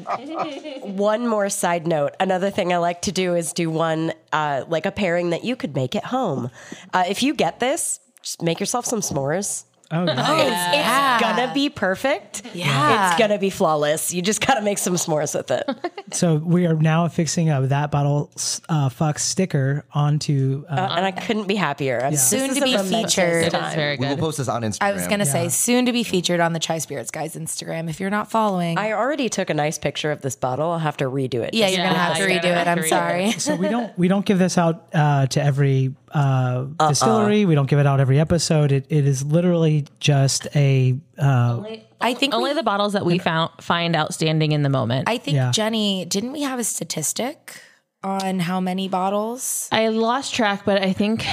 [0.85, 2.15] one more side note.
[2.21, 5.57] Another thing I like to do is do one uh, like a pairing that you
[5.57, 6.51] could make at home.
[6.95, 9.65] Uh, if you get this, just make yourself some s'mores.
[9.91, 10.13] Oh, yeah.
[10.13, 11.15] It's, Yeah.
[11.17, 12.43] it's gonna be perfect.
[12.55, 13.11] Yeah.
[13.11, 14.13] It's gonna be flawless.
[14.13, 15.69] You just gotta make some s'mores with it.
[16.13, 18.31] So we are now fixing a that bottle
[18.69, 20.65] uh, fuck sticker onto.
[20.71, 22.01] Uh, and I couldn't be happier.
[22.01, 23.43] I'm Soon to be featured.
[23.43, 23.99] It is time.
[23.99, 24.83] We will post this on Instagram.
[24.83, 27.91] I was going to say soon to be featured on the Chai Spirits guys Instagram.
[27.91, 30.71] If you're not following, I already took a nice picture of this bottle.
[30.71, 31.55] I'll have to redo it.
[31.55, 32.69] yeah, you're going to have to you're redo gonna it.
[32.69, 33.33] I'm sorry.
[33.33, 37.45] so we don't we don't give this out uh, to every uh, distillery.
[37.45, 38.73] We don't give it out every episode.
[38.73, 40.97] It, it is literally just a.
[41.19, 41.63] Uh,
[42.01, 45.09] I think Only we, the bottles that we found find outstanding in the moment.
[45.09, 45.51] I think Yeah.
[45.51, 47.61] Jenny, didn't we have a statistic
[48.03, 49.69] on how many bottles?
[49.71, 51.25] I lost track, but I think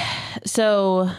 [0.44, 1.10] so.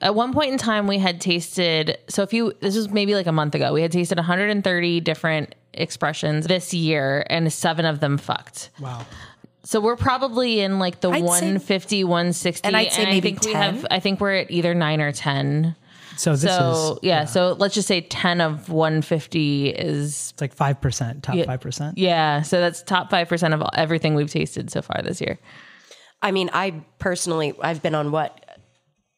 [0.00, 1.98] At one point in time, we had tasted.
[2.08, 5.54] So if you, this was maybe like a month ago, we had tasted 130 different
[5.74, 8.70] expressions this year, and seven of them fucked.
[8.80, 9.06] wow.
[9.64, 13.30] So we're probably in like the I'd say- 150, 160, And I'd say I maybe
[13.30, 15.76] think we have, I think we're at either nine or 10.
[16.16, 20.52] So this so is yeah, so let's just say 10 of 150 is it's like
[20.52, 21.46] five percent, top Yeah.
[21.46, 21.96] five percent.
[21.96, 22.42] yeah.
[22.42, 25.38] So that's top five percent of everything we've tasted so far this year.
[26.20, 28.38] I mean, I personally, I've been on what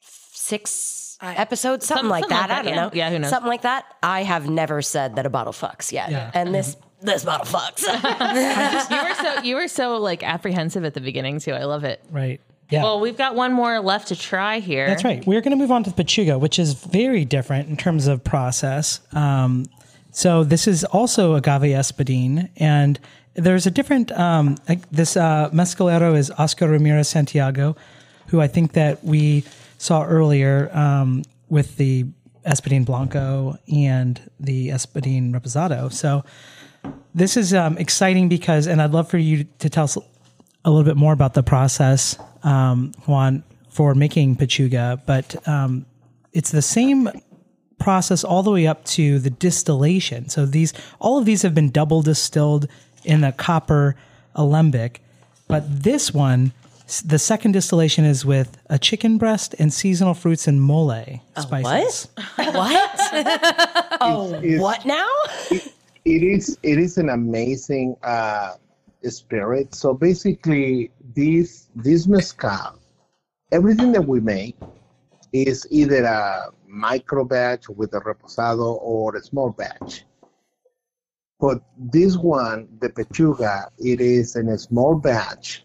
[0.00, 2.48] six episodes, something Some- like something that.
[2.48, 2.80] like I that, don't yeah.
[2.82, 2.90] know.
[2.92, 3.30] Yeah, who knows?
[3.30, 3.84] Something like that.
[4.02, 6.30] I have never said that a bottle fucks yet, Yeah.
[6.34, 7.82] and this this bottle fucks.
[8.90, 11.52] you were so you were so like apprehensive at the beginning too.
[11.52, 12.02] I love it.
[12.10, 12.40] Right.
[12.70, 12.82] Yeah.
[12.82, 14.86] Well, we've got one more left to try here.
[14.86, 15.24] That's right.
[15.26, 18.24] We're going to move on to the Pechuga, which is very different in terms of
[18.24, 19.00] process.
[19.12, 19.66] Um,
[20.12, 22.98] so this is also agave espadín, and
[23.34, 24.10] there's a different.
[24.12, 27.76] Um, like this uh, mezcalero is Oscar Ramirez Santiago,
[28.28, 29.44] who I think that we
[29.76, 32.06] saw earlier um, with the
[32.46, 35.92] espadín blanco and the espadín reposado.
[35.92, 36.24] So
[37.14, 39.96] this is um, exciting because, and I'd love for you to tell us
[40.64, 45.00] a little bit more about the process, um, Juan, for making pechuga.
[45.06, 45.86] but um,
[46.32, 47.08] it's the same
[47.78, 50.28] process all the way up to the distillation.
[50.28, 52.66] So these, all of these have been double distilled
[53.04, 53.94] in a copper
[54.34, 55.00] alembic,
[55.48, 56.52] but this one,
[57.04, 62.08] the second distillation is with a chicken breast and seasonal fruits and mole spices.
[62.36, 62.54] what?
[62.54, 63.98] what?
[64.00, 65.08] oh, It's- what now?
[66.04, 68.54] It is it is an amazing uh,
[69.04, 69.74] spirit.
[69.74, 72.78] So basically, this this mezcal,
[73.52, 74.56] everything that we make
[75.32, 80.04] is either a micro batch with a reposado or a small batch.
[81.40, 85.64] But this one, the pechuga, it is in a small batch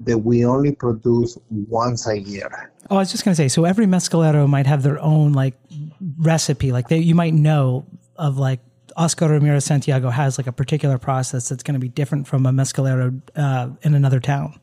[0.00, 2.72] that we only produce once a year.
[2.90, 3.48] Oh, I was just gonna say.
[3.48, 5.54] So every mezcalero might have their own like
[6.18, 6.72] recipe.
[6.72, 8.60] Like they, you might know of like
[8.96, 12.50] Oscar Ramirez Santiago has like a particular process that's going to be different from a
[12.52, 14.58] mezcalero uh, in another town.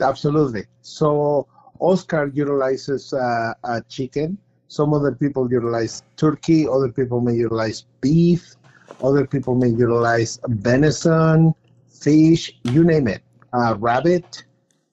[0.00, 0.64] Absolutely.
[0.82, 1.46] So
[1.78, 4.38] Oscar utilizes uh, uh, chicken.
[4.68, 6.66] Some other people utilize turkey.
[6.66, 8.54] Other people may utilize beef.
[9.02, 11.54] Other people may utilize venison,
[11.88, 13.22] fish, you name it,
[13.52, 14.44] uh, rabbit.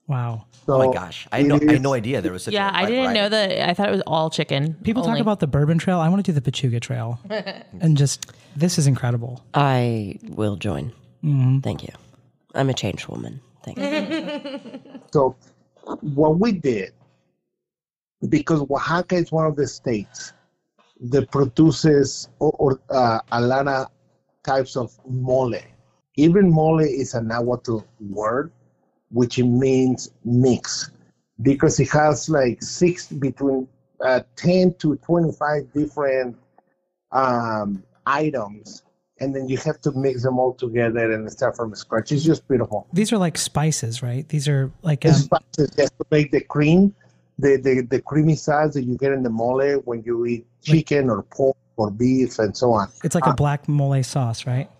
[0.06, 0.46] Wow.
[0.70, 2.54] So Oh my gosh, I had no, I had no idea there was such.
[2.54, 3.68] Yeah, a I wide didn't know that.
[3.68, 4.74] I thought it was all chicken.
[4.84, 5.14] People only.
[5.14, 5.98] talk about the bourbon trail.
[5.98, 7.18] I want to do the Pechuga trail,
[7.80, 9.44] and just this is incredible.
[9.52, 10.92] I will join.
[11.24, 11.92] Thank you.
[12.54, 13.40] I'm a changed woman.
[13.64, 14.80] Thank you.
[15.12, 15.34] So
[16.02, 16.92] what we did,
[18.28, 20.32] because Oaxaca is one of the states
[21.00, 23.88] that produces or, or, uh, a lot of
[24.44, 25.56] types of mole.
[26.16, 28.52] Even mole is a Nahuatl word,
[29.10, 30.90] which means mix,
[31.42, 33.68] because it has like six between
[34.04, 36.36] uh, ten to twenty-five different
[37.12, 38.82] um, items,
[39.20, 42.12] and then you have to mix them all together and start from scratch.
[42.12, 42.86] It's just beautiful.
[42.92, 44.28] These are like spices, right?
[44.28, 46.94] These are like um, spices just to make the cream,
[47.38, 51.10] the, the, the creamy sauce that you get in the mole when you eat chicken
[51.10, 52.88] or pork or beef and so on.
[53.02, 54.70] it's like a black mole sauce, right?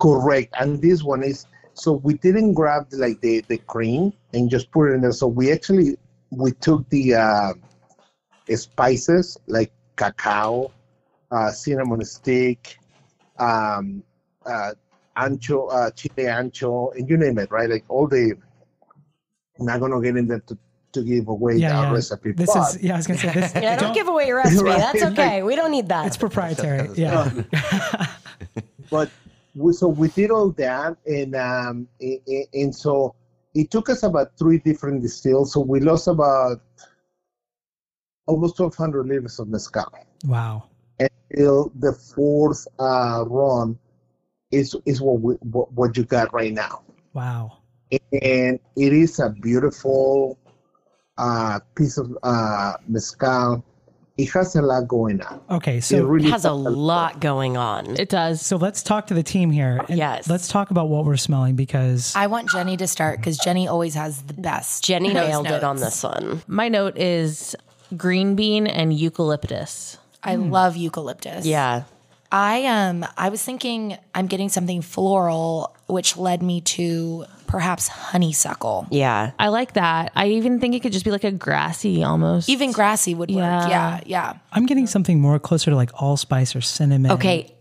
[0.00, 0.54] Correct.
[0.58, 4.90] And this one is so we didn't grab like the, the cream and just put
[4.90, 5.12] it in there.
[5.12, 5.96] So we actually
[6.30, 7.52] we took the uh,
[8.54, 10.70] spices like cacao,
[11.30, 12.78] uh, cinnamon stick,
[13.38, 14.02] um,
[14.46, 14.72] uh,
[15.16, 17.68] ancho, uh, chile ancho, and you name it, right?
[17.68, 18.36] Like all the.
[19.58, 20.58] I'm not gonna get into to,
[20.92, 21.92] to give away Yeah, our yeah.
[21.92, 22.32] recipe.
[22.32, 22.94] This but is yeah.
[22.94, 23.54] I was gonna say this.
[23.62, 24.64] Yeah, don't give away your recipe.
[24.64, 24.78] Right.
[24.78, 25.42] That's okay.
[25.42, 26.06] We don't need that.
[26.06, 26.90] It's proprietary.
[26.96, 27.30] Yeah.
[28.90, 29.23] but we,
[29.72, 33.14] so we did all that and um and, and so
[33.54, 36.60] it took us about three different distills, so we lost about
[38.26, 39.92] almost 1,200 liters of mezcal.
[40.24, 40.64] Wow.
[40.98, 43.78] Until the fourth uh, run
[44.50, 46.82] is is what, we, what what you got right now,
[47.12, 47.58] Wow.
[47.90, 50.38] and it is a beautiful
[51.18, 53.64] uh, piece of uh, mezcal.
[54.16, 55.40] It has a lot going on.
[55.50, 55.78] Okay.
[55.78, 57.98] It So really It has a lot going on.
[57.98, 58.40] It does.
[58.40, 59.84] so let's talk to the team here.
[59.88, 60.28] And Yes.
[60.28, 63.94] Let's talk about what we're smelling because I want Jenny to start because Jenny always
[63.94, 64.84] has the best.
[64.84, 66.42] Jenny nose nailed it on this one.
[66.46, 67.56] My note is
[67.96, 69.98] green bean and eucalyptus.
[70.22, 71.44] I love eucalyptus.
[71.44, 71.84] Yeah.
[72.30, 78.88] I um I was thinking I'm getting something floral, which led me to perhaps honeysuckle.
[78.90, 79.30] Yeah.
[79.38, 80.10] I like that.
[80.16, 82.48] I even think it could just be like a grassy almost.
[82.48, 83.38] Even grassy would work.
[83.38, 83.68] Yeah.
[83.68, 84.32] Yeah, yeah.
[84.52, 87.12] I'm getting something more closer to like allspice or cinnamon.
[87.12, 87.54] Okay.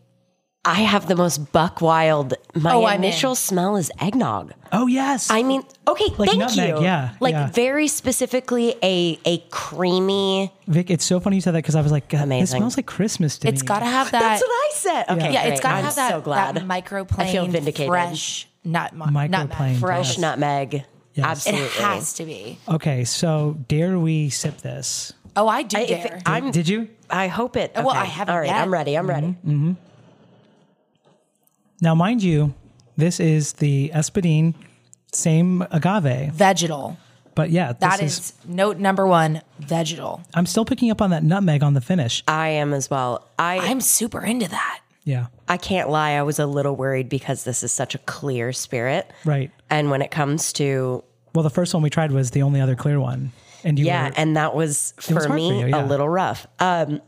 [0.65, 2.33] I have the most buck wild.
[2.55, 3.35] My Oh, initial in.
[3.35, 4.53] smell is eggnog.
[4.71, 5.29] Oh yes.
[5.29, 6.81] I mean, okay, Like thank nutmeg, you.
[6.83, 7.51] yeah, Like yeah.
[7.51, 10.51] very specifically a a creamy.
[10.67, 12.57] Vic, it's so funny you said that because I was like, God, this Amazing.
[12.61, 13.55] smells like Christmas to It's me.
[13.55, 14.19] It's got to have that.
[14.21, 15.03] That's what I said.
[15.17, 15.63] Okay, yeah, it's great.
[15.63, 16.55] got to I'm have that, so glad.
[16.55, 17.89] that microplane, I feel vindicated.
[17.89, 19.78] fresh nut, Microplane, nutmeg.
[19.80, 20.18] Fresh Yes.
[20.20, 20.86] nutmeg.
[21.16, 21.45] Yes.
[21.47, 22.57] It has to be.
[22.68, 25.14] Okay, so dare we sip this?
[25.36, 26.22] Oh, I do I, if dare.
[26.26, 26.89] I'm, Did you?
[27.09, 27.72] I hope it.
[27.76, 27.89] Well.
[27.89, 28.61] I haven't All right, yet.
[28.61, 28.95] I'm ready.
[28.97, 29.28] I'm ready.
[29.28, 29.74] Mm-hmm.
[31.82, 32.53] Now, mind you,
[32.97, 34.55] this is the Espadín,
[35.11, 36.97] same agave, vegetal.
[37.36, 39.41] but yeah, this That is, is note number one.
[39.59, 40.22] Vegetal.
[40.34, 42.24] I'm still picking up on that nutmeg on the finish.
[42.28, 43.28] I am as well.
[43.38, 44.80] I I'm super into that.
[45.04, 46.12] Yeah, I can't lie.
[46.12, 49.51] I was a little worried because this is such a clear spirit, right.
[49.70, 51.04] and when it comes to
[51.36, 53.32] Well, the first one we tried was the only other clear one,
[53.64, 55.84] and you yeah, were, and that was for was me for you, yeah.
[55.84, 56.47] a little rough.
[56.60, 57.01] Um,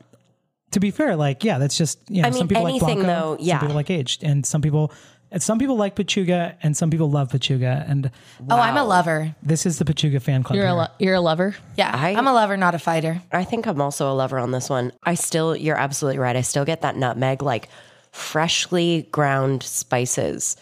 [0.72, 3.08] to be fair, like yeah, that's just you know I mean, some people anything, like
[3.08, 3.54] Blanco, though, yeah.
[3.54, 4.92] some people like aged, and some people
[5.32, 8.10] and some people like Pechuga, and some people love Pechuga, and
[8.50, 9.36] Oh, I'm a lover.
[9.44, 10.56] this is the Pechuga fan club.
[10.58, 11.56] You're a lo- you're a lover.
[11.78, 13.22] Yeah, I- I, am a lover, not a fighter.
[13.32, 14.92] I think I'm also a lover on this one.
[15.04, 16.36] I still, you're absolutely right.
[16.36, 17.70] I still get that nutmeg, like
[18.12, 20.58] freshly ground spices.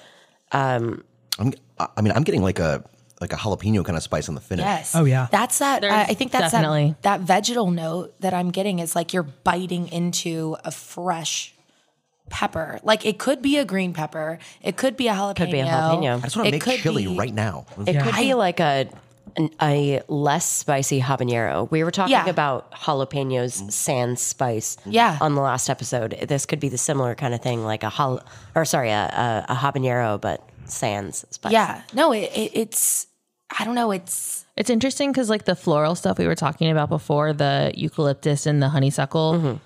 [0.51, 1.03] Um,
[1.39, 2.83] I'm, I mean, I'm getting like a
[3.21, 4.65] like a jalapeno kind of spice on the finish.
[4.65, 4.95] Yes.
[4.95, 5.27] Oh, yeah.
[5.31, 5.79] That's that.
[5.81, 7.19] There's I I think that's definitely- that.
[7.19, 11.53] That vegetal note that I'm getting is like you're biting into a fresh
[12.33, 12.79] pepper.
[12.83, 14.39] Like it could be a green pepper.
[14.61, 15.35] It could be a jalapeno.
[15.37, 16.17] Could be a jalapeno.
[16.17, 17.65] I just want to It make could chili be- right now.
[17.85, 18.89] It could be like a
[19.35, 21.69] an, a less spicy habanero.
[21.71, 22.27] We were talking Yeah.
[22.27, 24.77] about jalapenos sans spice.
[24.85, 25.17] Yeah.
[25.21, 28.21] On the last episode, this could be the similar kind of thing, like a jal
[28.55, 31.51] or sorry, a, a, a habanero, but sans spice.
[31.53, 31.81] Yeah.
[31.93, 33.07] No, it, it, it's.
[33.59, 33.91] I don't know.
[33.91, 38.45] It's It's interesting because like the floral stuff we were talking about before, the eucalyptus
[38.45, 39.57] and the honeysuckle, mm-hmm.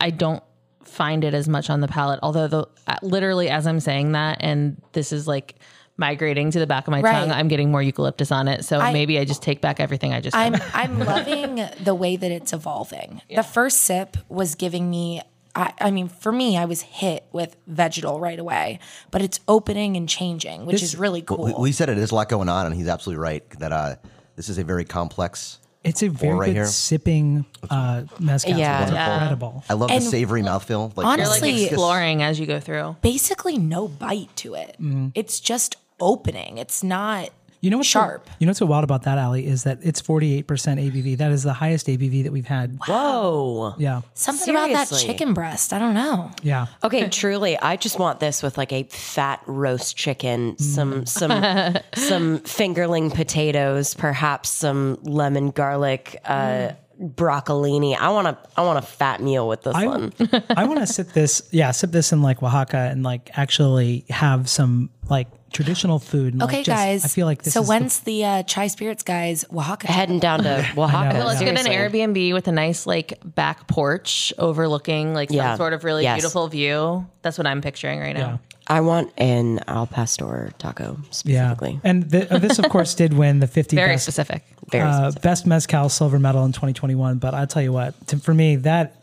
[0.00, 0.42] I don't
[0.88, 2.20] find it as much on the palate.
[2.22, 5.56] Although the uh, literally as I'm saying that, and this is like
[5.96, 7.12] migrating to the back of my Right.
[7.12, 8.64] tongue, I'm getting more eucalyptus on it.
[8.64, 10.36] So I- maybe I just take back everything I just.
[10.36, 10.62] I'm said.
[10.74, 13.20] I'm loving the way that it's evolving.
[13.34, 15.22] The first sip was giving me
[15.56, 18.78] I, I mean, for me, I was hit with vegetal right away,
[19.10, 21.38] but it's opening and changing, which is really cool.
[21.44, 21.96] Well, he said it.
[21.96, 23.96] There's a lot going on, and he's absolutely right that uh,
[24.36, 25.58] this is a very complex.
[25.84, 26.66] It's a very right good here.
[26.66, 28.56] sipping uh, mezcal.
[28.56, 28.82] Yeah.
[28.82, 29.14] it's Yeah.
[29.14, 29.64] incredible.
[29.70, 30.94] I love And the savory mouthfeel.
[30.96, 32.96] Like, You're like honestly- exploring as you go through.
[33.00, 34.76] Basically, no bite to it.
[35.14, 36.58] It's just opening.
[36.58, 37.30] It's not
[37.60, 38.28] You know what's so- sharp.
[38.38, 41.18] you know what's so wild about that, Ali, is that it's 48% ABV.
[41.18, 42.78] That is the highest ABV that we've had.
[42.86, 43.74] Whoa.
[43.78, 44.02] Yeah.
[44.14, 45.72] Something about that chicken breast.
[45.72, 46.30] I don't know.
[46.42, 46.66] Yeah.
[46.84, 51.30] Okay, truly, I just want this with like a fat roast chicken, some some
[51.94, 57.96] some fingerling potatoes, perhaps some lemon garlic uh, broccolini.
[57.96, 60.12] I want a I want a fat meal with this I, one.
[60.50, 64.48] I want to sip this, yeah, sip this in like Oaxaca and like actually have
[64.48, 66.34] some like traditional food.
[66.34, 67.04] And, like, Okay, just- guys.
[67.04, 67.60] I feel like this so.
[67.62, 69.86] is the- When's the, uh, Chai Spirits guys Oaxaca?
[69.90, 70.76] Heading down to Oaxaca.
[70.76, 71.18] know.
[71.18, 71.66] Well, let's get an.
[71.66, 75.50] Airbnb with a nice like back porch overlooking like Yeah.
[75.52, 76.16] some sort of really Yes.
[76.20, 77.06] beautiful view.
[77.22, 78.40] That's what I'm picturing right now.
[78.70, 81.10] I want an al pastor taco yeah.
[81.10, 81.80] specifically.
[81.84, 84.42] And the, uh, this, of course, did win the 50 Very best, specific.
[84.70, 85.22] Very uh, specific.
[85.22, 87.16] best mezcal silver medal in 2021.
[87.16, 89.00] But I'll tell you what, to, for me, that,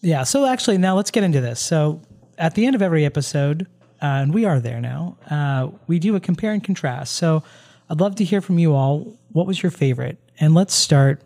[0.00, 0.24] yeah.
[0.24, 1.60] So actually, now let's get into this.
[1.60, 2.00] So
[2.36, 3.68] at the end of every episode,
[4.06, 7.14] uh, and we are there now, uh, we do a compare and contrast.
[7.14, 7.42] So
[7.90, 8.94] I'd love to hear from you all.
[9.32, 10.16] What was your favorite?
[10.40, 11.22] And let's start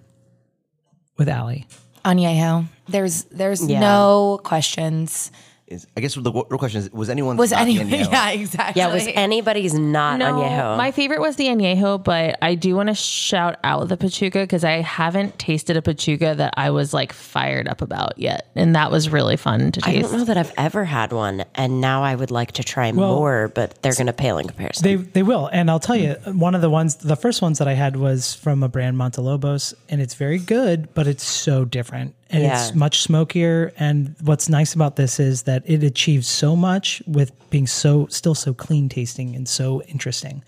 [1.19, 1.67] with Ali.
[2.05, 2.65] Añejo.
[2.89, 3.81] There's there's Yeah.
[3.81, 5.31] no questions.
[5.71, 7.89] Is I guess the real question is was anyone Was not anyone?
[7.91, 8.81] Yeah, exactly.
[8.81, 10.77] Yeah, was anybody's not No, añejo?
[10.77, 14.65] my favorite was the añejo, but I do want to shout out the pechuga because
[14.65, 18.91] I haven't tasted a pechuga that I was like fired up about yet, and that
[18.91, 22.03] was really fun to taste I don't know that I've ever had one, and now
[22.03, 24.83] I would like to try more, but they're going to pale in comparison.
[24.83, 27.69] They they will, and I'll tell you, one of the ones, the first ones that
[27.69, 32.17] I had was from a brand Montelobos, and it's very good, but it's so different,
[32.31, 33.73] and it's much smokier.
[33.79, 38.35] And what's nice about this is that it achieves so much with being so still
[38.35, 40.43] so clean tasting and so interesting.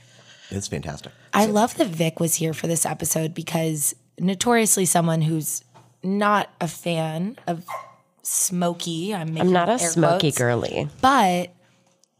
[0.50, 1.12] It's fantastic.
[1.32, 5.64] I love that Vic was here for this episode because notoriously someone who's
[6.02, 7.64] not a fan of
[8.22, 9.14] smoky.
[9.14, 10.88] I'm, I'm not a smoky quotes, girly.
[11.00, 11.54] but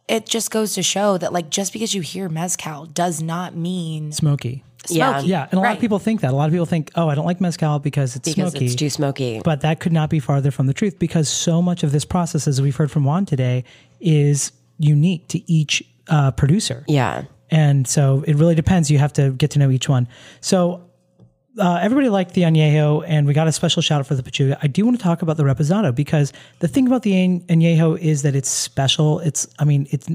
[0.09, 4.13] it just goes to show that like just because you hear mezcal does not mean
[4.13, 4.72] Smoky, Yeah.
[4.87, 5.27] Smoky.
[5.29, 5.75] yeah, and a lot Right.
[5.77, 6.33] of people think that.
[6.33, 8.65] A lot of people think, oh, I don't like mezcal because it's Because smoky.
[8.67, 9.41] it's too smoky.
[9.45, 12.49] But that could not be farther from the truth because so much of this process,
[12.49, 13.65] as we've heard from Juan today,
[14.01, 16.85] is unique to each uh, producer.
[16.89, 17.25] yeah.
[17.51, 18.91] And so it really depends.
[18.91, 20.09] You have to get to know each one.
[20.41, 20.89] So
[21.59, 24.57] uh, everybody liked the añejo, and we got a special shout out for the pechuga.
[24.63, 27.13] I do want to talk about the reposado because the thing about the
[27.51, 29.21] añejo is that it's special.
[29.21, 30.09] It's, I mean, it's,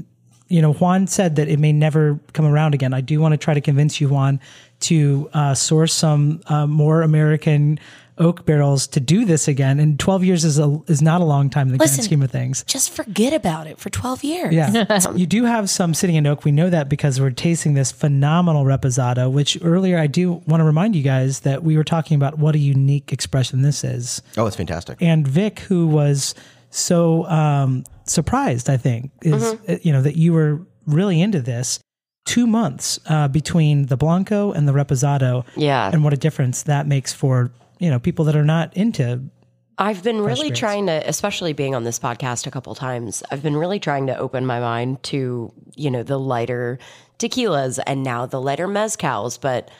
[0.48, 2.94] you know, Juan said that it may never come around again.
[2.94, 4.40] I do want to try to convince you, Juan,
[4.80, 7.78] to uh, source some uh, more American
[8.18, 9.78] oak barrels to do this again.
[9.78, 11.96] And 12 years is a, is not a long time in the Listen.
[11.96, 12.64] grand scheme of things.
[12.64, 14.54] Just forget about it for 12 years.
[14.54, 15.00] Yeah.
[15.14, 16.44] you do have some sitting in oak.
[16.44, 20.64] We know that because we're tasting this phenomenal reposado, which earlier I do want to
[20.64, 24.22] remind you guys that we were talking about what a unique expression this is.
[24.36, 24.98] Oh, it's fantastic.
[25.00, 26.34] And Vic, who was
[26.70, 31.80] so um, surprised, I think, is, uh, you know, that you were really into this
[32.24, 35.46] two months uh, between the Blanco and the reposado.
[35.56, 35.90] Yeah.
[35.92, 39.30] And what a difference that makes for, you know, people that are not into
[39.78, 43.56] I've been really trying to, especially being on this podcast a couple times, I've been
[43.56, 46.80] really trying to open my mind to, you know, the lighter
[47.20, 49.40] tequilas and now the lighter mezcals.
[49.40, 49.70] But,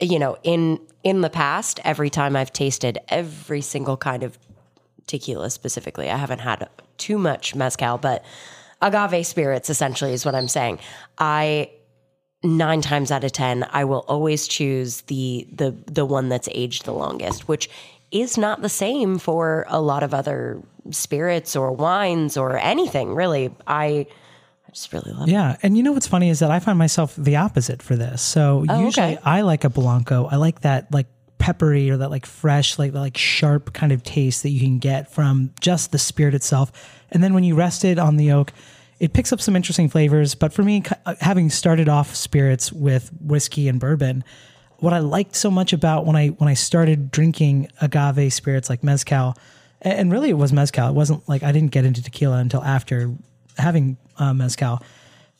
[0.00, 4.38] you know, in in the past, every time I've tasted every single kind of
[5.12, 8.24] tequila specifically, I haven't had too much mezcal, but
[8.80, 10.78] agave spirits essentially is what I'm saying.
[11.18, 11.70] I
[12.42, 16.84] nine times out of ten, I will always choose the the the one that's aged
[16.84, 17.70] the longest, which
[18.10, 20.60] is not the same for a lot of other
[20.90, 23.54] spirits or wines or anything really.
[23.66, 24.06] I
[24.66, 25.32] I just really love it.
[25.32, 28.22] Yeah, and you know what's funny is that I find myself the opposite for this.
[28.22, 29.18] So Oh, usually okay.
[29.24, 30.26] I like a blanco.
[30.26, 31.06] I like that like
[31.42, 35.10] peppery or that like fresh, like like sharp kind of taste that you can get
[35.12, 36.70] from just the spirit itself.
[37.10, 38.52] And then when you rest it on the oak,
[39.00, 40.36] it picks up some interesting flavors.
[40.36, 44.22] But for me, uh, having started off spirits with whiskey and bourbon,
[44.78, 48.84] what I liked so much about when I when I started drinking agave spirits like
[48.84, 49.36] mezcal,
[49.80, 50.88] and really it was mezcal.
[50.88, 53.12] It wasn't like I didn't get into tequila until after
[53.58, 54.80] having uh, mezcal.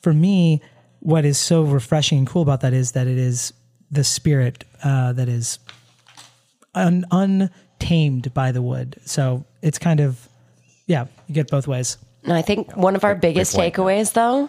[0.01, 0.63] For me,
[0.99, 3.53] what is so refreshing and cool about that is that it is
[3.93, 5.61] the spirit uh, that is
[6.75, 8.97] un- untamed by the wood.
[9.05, 10.29] So it's kind of
[10.87, 11.97] yeah, you get both ways.
[12.25, 14.49] And I think one of our biggest takeaways though,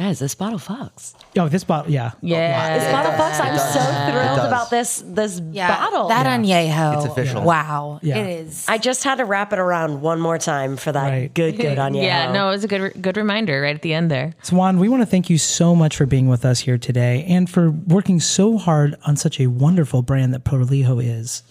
[0.00, 1.14] guys, this bottle fucks.
[1.36, 2.78] Oh, this bottle, yeah, yeah.
[2.78, 3.38] This bottle fucks.
[3.38, 6.08] I'm so thrilled about this this bottle.
[6.08, 6.96] That añejo.
[6.96, 7.42] It's official.
[7.42, 8.00] Wow.
[8.02, 8.16] Yeah.
[8.16, 8.64] It is.
[8.66, 11.34] I just had to wrap it around one more time for that Right.
[11.34, 12.02] good good on you.
[12.02, 14.34] Yeah, no, it was a good good reminder right at the end there.
[14.42, 17.50] Swan, we want to thank you so much for being with us here today and
[17.50, 21.42] for working so hard on such a wonderful brand that Prolijo is.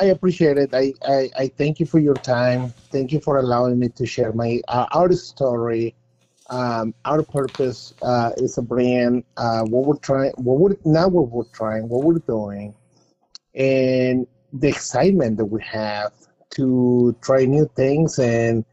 [0.00, 0.70] I appreciate it.
[0.72, 2.72] I, I, I thank you for your time.
[2.92, 5.94] Thank you for allowing me to share my uh, our story.
[6.50, 9.24] Um, our purpose uh, is a brand.
[9.36, 12.74] Uh, what we're trying, what we're not what we're trying, what we're doing,
[13.54, 16.12] and the excitement that we have
[16.50, 18.64] to try new things and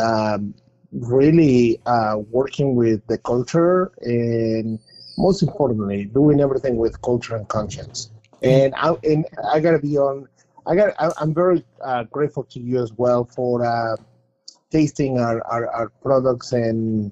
[0.00, 0.54] um,
[0.92, 4.78] really uh, working with the culture and
[5.16, 8.10] most importantly, doing everything with culture and conscience.
[8.42, 10.28] And I and I gotta be on.
[10.66, 10.94] I got.
[10.98, 13.96] I, I'm very uh, grateful to you as well for uh,
[14.70, 17.10] tasting our, our, our products and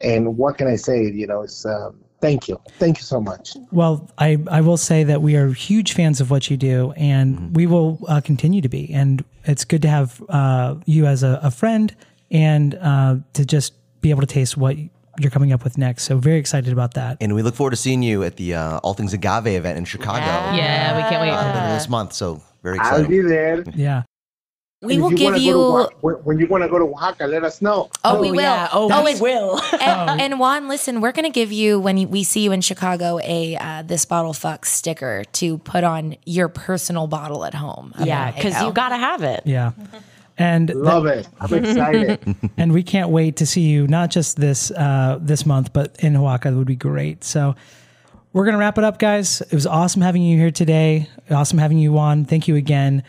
[0.00, 1.04] and what can I say?
[1.04, 3.56] You know, it's um, thank you, thank you so much.
[3.70, 7.54] Well, I, I will say that we are huge fans of what you do, and
[7.54, 8.92] we will uh, continue to be.
[8.92, 11.94] And it's good to have uh, you as a, a friend
[12.32, 14.76] and uh, to just be able to taste what
[15.20, 16.02] you're coming up with next.
[16.04, 17.18] So, very excited about that.
[17.20, 19.84] And we look forward to seeing you at the uh, All Things Agave event in
[19.84, 20.24] Chicago
[20.56, 21.74] Yeah, we can't wait for later that.
[21.78, 22.12] this month.
[22.12, 23.04] So very excited.
[23.04, 23.62] I'll be there.
[23.74, 24.02] Yeah.
[24.82, 25.52] We And will if give you.
[25.52, 27.88] To, Oaxaca- when, when you want to go to Oaxaca, let us know.
[28.04, 28.40] Oh, we will.
[28.40, 28.68] yeah.
[28.72, 29.60] Oh, Oh, we will.
[29.80, 32.60] and, and Juan, listen, we're going to give you when you, we see you in
[32.60, 37.94] Chicago a uh, this bottle fuck sticker to put on your personal bottle at home.
[38.02, 39.42] yeah, because you got to have it.
[39.46, 39.72] Yeah.
[40.36, 41.28] And Love it.
[41.40, 42.36] I'm excited.
[42.56, 46.16] and we can't wait to see you not just this uh, this month, but in
[46.16, 46.50] Oaxaca.
[46.50, 47.22] That would be great.
[47.22, 47.54] So
[48.32, 49.42] we're gonna wrap it up, guys.
[49.42, 51.08] It was awesome having you here today.
[51.30, 52.24] Awesome having you on.
[52.24, 53.04] Thank you again.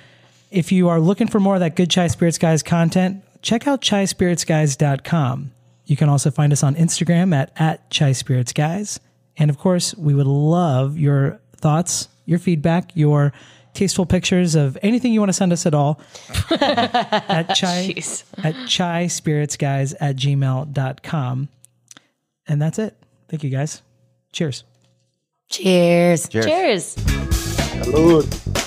[0.54, 3.82] If you are looking for more of that good Chai Spirits Guys content, check out
[3.82, 5.52] chaispiritsguys.com.
[5.86, 9.00] You can also find us on Instagram at, at Chai Spirits Guys.
[9.36, 13.34] And of course, we would love your thoughts, your feedback, your
[13.74, 16.00] tasteful pictures of anything you want to send us at all
[16.52, 18.24] at chai Jeez.
[18.44, 21.50] at chai spirits guys at gmail.com.
[22.48, 22.96] And that's it.
[23.28, 23.82] Thank you guys.
[24.32, 24.64] Cheers.
[25.50, 26.30] Cheers.
[26.30, 26.46] Cheers.
[26.46, 26.96] Cheers.
[26.96, 28.63] Salud.